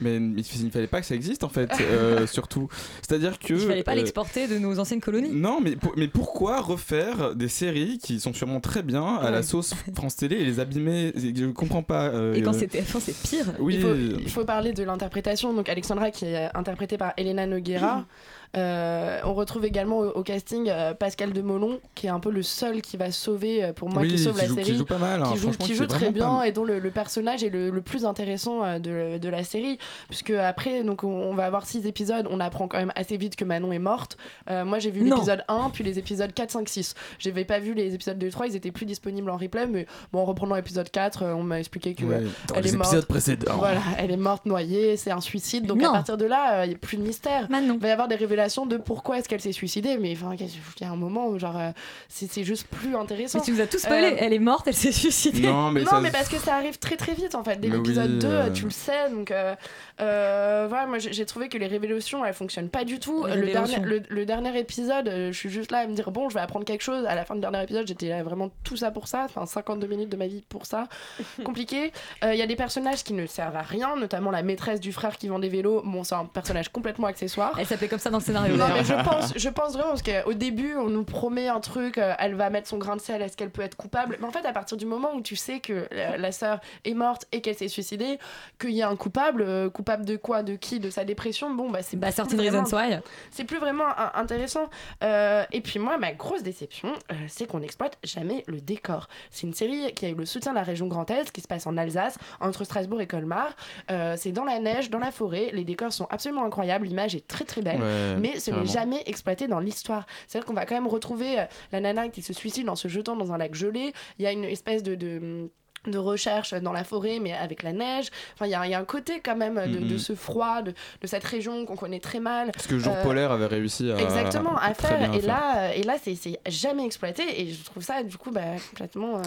[0.00, 2.68] Mais il, il fallait pas que ça existe en fait, euh, surtout.
[3.06, 3.54] C'est-à-dire que.
[3.54, 5.30] Il fallait pas euh, l'exporter de nos anciennes colonies.
[5.32, 9.42] Non, mais, pour- mais pourquoi refaire des séries qui sont sûrement très bien à la
[9.42, 11.12] sauce France Télé et les abîmer?
[11.16, 12.08] Je comprends pas.
[12.08, 13.46] euh, Et quand euh, c'est TF1, c'est pire.
[13.58, 15.52] Oui, il, faut, il faut parler de l'interprétation.
[15.54, 18.04] Donc Alexandra qui est interprétée par Elena Noguera.
[18.56, 22.30] Euh, on retrouve également au, au casting euh, Pascal de Molon qui est un peu
[22.30, 24.64] le seul qui va sauver euh, pour moi Oui, qui sauve qui la joue- qui
[24.64, 24.78] série.
[24.78, 25.26] joue pas mal, hein.
[25.32, 27.48] qui joue, Franchement, qui qui joue est très bien et dont le, le personnage est
[27.50, 29.78] le, le plus intéressant euh, de, de la série
[30.08, 33.34] puisque après donc on, on va avoir six épisodes on apprend quand même assez vite
[33.36, 34.16] que Manon est morte.
[34.50, 37.74] Euh, moi j'ai vu l'épisode 1 puis les épisodes 4 5 6 j'avais pas vu
[37.74, 40.54] les épisodes 2 et 3 ils étaient plus disponibles en replay mais bon en reprenant
[40.54, 42.88] l'épisode 4 euh, on m'a expliqué que Ouais, dans elle les est morte.
[42.92, 43.56] épisodes précédents.
[43.58, 45.66] voilà elle est morte noyée c'est un suicide.
[45.66, 45.88] Donc Non.
[45.90, 47.48] à partir de là euh, il n'y a plus de mystère.
[47.50, 50.46] Il va y avoir des révélations de pourquoi est-ce qu'elle s'est suicidée mais enfin il
[50.80, 51.70] y a un moment où genre euh,
[52.08, 54.08] c'est c'est juste plus intéressant Mais tu nous as tous spoilé.
[54.12, 55.42] Euh, Elle est morte, elle s'est suicidée.
[55.48, 57.56] Non, mais non, ça- mais parce que ça arrive très très vite en fait.
[57.60, 58.50] Dès l'épisode oui, 2, euh.
[58.50, 59.10] tu le sais.
[59.10, 59.54] Donc euh,
[60.00, 63.24] euh, voilà, moi j'ai trouvé que les révélations elles fonctionnent pas du tout.
[63.26, 66.34] Le dernier, le, le dernier épisode, je suis juste là à me dire bon, je
[66.34, 67.04] vais apprendre quelque chose.
[67.06, 69.22] À la fin du dernier épisode, j'étais là vraiment tout ça pour ça.
[69.24, 70.88] Enfin, 52 minutes de ma vie pour ça.
[71.44, 71.92] Compliqué.
[72.24, 74.92] Euh, Il y a des personnages qui ne servent à rien, notamment la maîtresse du
[74.92, 75.82] frère qui vend des vélos.
[75.84, 77.54] Bon, c'est un personnage complètement accessoire.
[77.58, 78.56] Elle s'appelait comme ça dans le scénario.
[78.56, 81.98] Non, mais je pense, je pense vraiment parce qu'au début, on nous promet un truc,
[81.98, 84.16] euh, elle va mettre son grain de sel, est-ce qu'elle peut être coupable?
[84.20, 86.94] Mais en fait, à partir du moment où tu sais que la, la sœur est
[86.94, 88.18] morte et qu'elle s'est suicidée,
[88.60, 91.70] qu'il y a un coupable, euh, coupable de quoi, de qui, de sa dépression, bon,
[91.70, 92.98] bah c'est Bah, 13 vraiment- Reasons Why.
[93.30, 94.68] C'est plus vraiment un- intéressant.
[95.02, 99.08] Euh, et puis moi, ma grosse déception, euh, c'est qu'on n'exploite jamais le décor.
[99.30, 101.48] C'est une série qui a eu le soutien de la région Grand Est, qui se
[101.48, 103.48] passe en Alsace, entre Strasbourg et Colmar.
[103.90, 105.50] Euh, c'est dans la neige, dans la forêt.
[105.52, 106.86] Les décors sont absolument incroyables.
[106.86, 107.80] L'image est très très belle.
[107.80, 110.06] Ouais, mais ce n'est jamais exploité dans l'histoire.
[110.26, 113.16] C'est-à-dire qu'on va quand même retrouver euh, la nana qui se suicide en se jetant
[113.16, 113.92] dans un lac gelé.
[114.18, 114.94] Il y a une espèce de...
[114.94, 115.50] de
[115.86, 118.84] de recherche dans la forêt mais avec la neige enfin il y, y a un
[118.84, 122.52] côté quand même de, de ce froid de, de cette région qu'on connaît très mal
[122.58, 123.96] Ce que Jour Euh, Polaire avait réussi à.
[124.00, 125.26] exactement à faire bien et faire.
[125.28, 126.16] là euh, et là c'est
[126.48, 129.22] jamais exploité et je trouve ça du coup bah, complètement euh,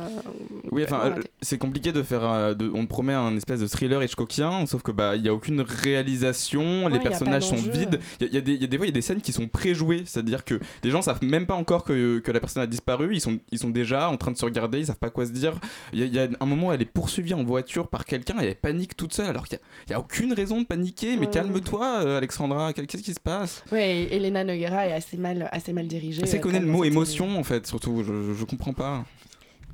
[0.71, 2.23] Oui, enfin, euh, c'est compliqué de faire.
[2.23, 5.29] euh, de- on te promet un espèce de thriller Hitchcockien, sauf que bah il y
[5.29, 7.99] a aucune réalisation, Ouais, les personnages sont vides.
[8.19, 8.93] Il y, a- il y a des, il y a des fois il y a
[8.93, 12.31] des scènes qui sont préjouées, c'est-à-dire que les gens savent même pas encore que, que
[12.31, 13.09] la personne a disparu.
[13.15, 15.31] Ils sont ils sont déjà en train de se regarder, ils savent pas quoi se
[15.31, 15.53] dire.
[15.93, 18.39] Il y, a- il y a un moment elle est poursuivie en voiture par quelqu'un
[18.41, 20.65] et elle panique toute seule, alors qu'il y a, il y a aucune raison de
[20.65, 21.15] paniquer.
[21.17, 21.31] Mais Ouais.
[21.31, 22.73] calme-toi, euh, Alexandra.
[22.73, 23.63] Qu'est-ce qui se passe?
[23.71, 26.65] Ouais Elena Noguera est assez mal assez mal dirigée C'est euh, qu'on est quand le
[26.71, 28.03] mot émotion en fait, surtout.
[28.03, 29.05] Je, je comprends pas.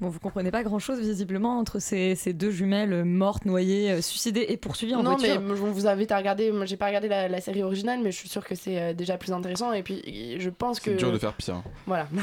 [0.04, 4.02] Bon, vous comprenez pas grand chose visiblement entre ces, ces deux jumelles mortes, noyées, euh,
[4.02, 5.40] suicidées et poursuivies en non, voiture.
[5.40, 6.52] mais on vous invite à regarder.
[6.52, 8.94] Moi, j'ai pas regardé la, la série originale, mais je suis sûre que c'est euh,
[8.94, 9.72] déjà plus intéressant.
[9.72, 10.02] Et puis,
[10.42, 10.92] je pense que.
[10.92, 11.64] C'est dur de faire pire.
[11.88, 12.08] Voilà.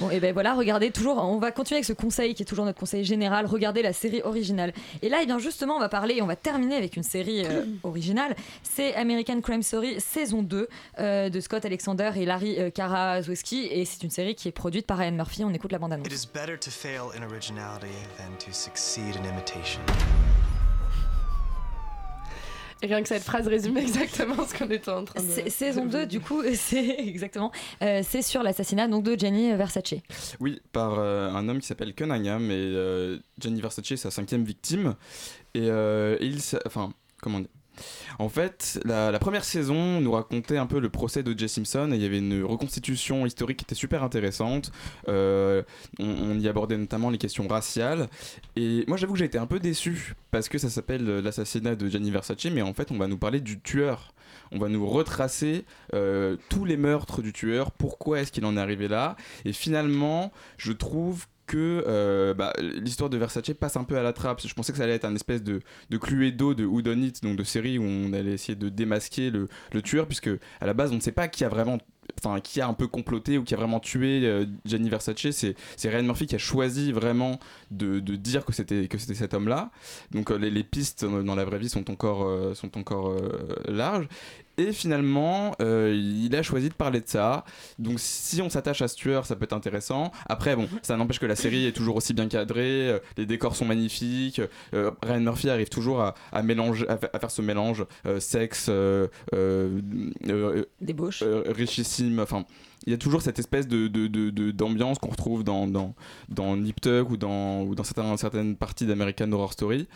[0.00, 2.64] Bon, et ben voilà, regardez toujours, on va continuer avec ce conseil qui est toujours
[2.64, 4.72] notre conseil général, regardez la série originale.
[5.02, 7.44] Et là, et bien justement, on va parler, et on va terminer avec une série
[7.44, 12.70] euh, originale, c'est American Crime Story saison 2 euh, de Scott Alexander et Larry euh,
[12.70, 16.06] Karaszewski, et c'est une série qui est produite par Ryan Murphy, on écoute la bande-annonce.
[16.06, 19.80] It is better to fail in originality than to succeed in imitation.
[22.80, 25.48] Et rien que cette phrase résume exactement ce qu'on était en train de.
[25.50, 27.50] Saison 2, du coup, c'est exactement,
[27.82, 29.94] euh, c'est sur l'assassinat donc de Gianni Versace.
[30.40, 34.44] Oui, par euh, un homme qui s'appelle Cunningham et euh, Gianni Versace est sa cinquième
[34.44, 34.94] victime.
[35.54, 36.92] Et, euh, et il, s'a- enfin,
[37.22, 37.48] comment dire
[38.18, 41.96] en fait, la, première saison nous racontait un peu le procès de Jay Simpson et
[41.96, 44.72] il y avait une reconstitution historique qui était super intéressante.
[45.08, 45.62] Euh,
[45.98, 48.08] on, on y abordait notamment les questions raciales.
[48.56, 51.74] Et moi, j'avoue que j'ai été un peu déçu parce que ça s'appelle euh, l'assassinat
[51.74, 54.14] de Gianni Versace, mais en fait, on va nous parler du tueur.
[54.52, 55.64] On va nous retracer
[55.94, 59.16] euh, tous les meurtres du tueur, pourquoi est-ce qu'il en est arrivé là.
[59.44, 64.12] Et finalement, je trouve que euh, bah, l'histoire de Versace passe un peu à la
[64.12, 64.46] trappe.
[64.46, 67.44] Je pensais que ça allait être un espèce de, de Cluedo de Who donc de
[67.44, 70.30] série où on allait essayer de démasquer le, le tueur, puisque
[70.60, 71.78] à la base on ne sait pas qui a vraiment
[72.22, 75.26] enfin qui a un peu comploté ou qui a vraiment tué euh, Gianni Versace.
[75.30, 77.38] C'est Ryan Murphy qui a choisi vraiment
[77.70, 79.70] de, de dire que c'était que c'était cet homme là
[80.10, 83.14] donc euh, les, les pistes euh, dans la vraie vie sont encore sont encore
[83.66, 84.08] larges
[84.58, 87.44] et finalement euh, il a choisi de parler de ça.
[87.78, 90.12] Donc si on s'attache à ce tueur ça peut être intéressant.
[90.28, 93.56] Après bon ça n'empêche que la série est toujours aussi bien cadrée euh, les décors
[93.56, 94.42] sont magnifiques
[94.74, 97.86] euh, Ryan Murphy arrive toujours à, à mélanger à, fa- à faire ce mélange
[98.18, 98.70] sexe
[100.80, 101.22] débauche.
[101.46, 102.44] richissime enfin
[102.86, 103.88] il y a toujours cette espèce de,
[104.50, 105.94] d'ambiance qu'on retrouve dans, dans,
[106.28, 109.88] dans Nip Tuck ou dans, dans certaines, certaines parties d'American Horror Story.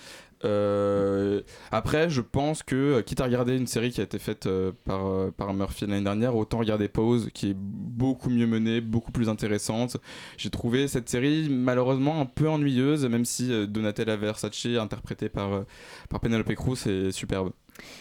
[0.44, 4.46] Euh, après, je pense que, euh, quitte à regarder une série qui a été faite
[4.46, 9.12] euh, par, par Murphy l'année dernière, autant regarder Pause, qui est beaucoup mieux menée, beaucoup
[9.12, 9.98] plus intéressante.
[10.36, 15.64] J'ai trouvé cette série malheureusement un peu ennuyeuse, même si Donatella Versace, interprétée par,
[16.08, 17.52] par Penelope Cruz, est superbe.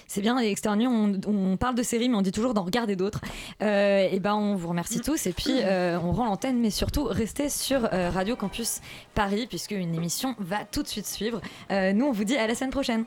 [0.07, 3.21] C'est bien, Externu, on, on parle de séries, mais on dit toujours d'en regarder d'autres.
[3.61, 5.25] Euh, et ben, on vous remercie tous.
[5.27, 8.81] Et puis, euh, on rend l'antenne, mais surtout, restez sur euh, Radio Campus
[9.15, 11.41] Paris, puisque une émission va tout de suite suivre.
[11.69, 13.05] Nous, on vous dit à la semaine prochaine.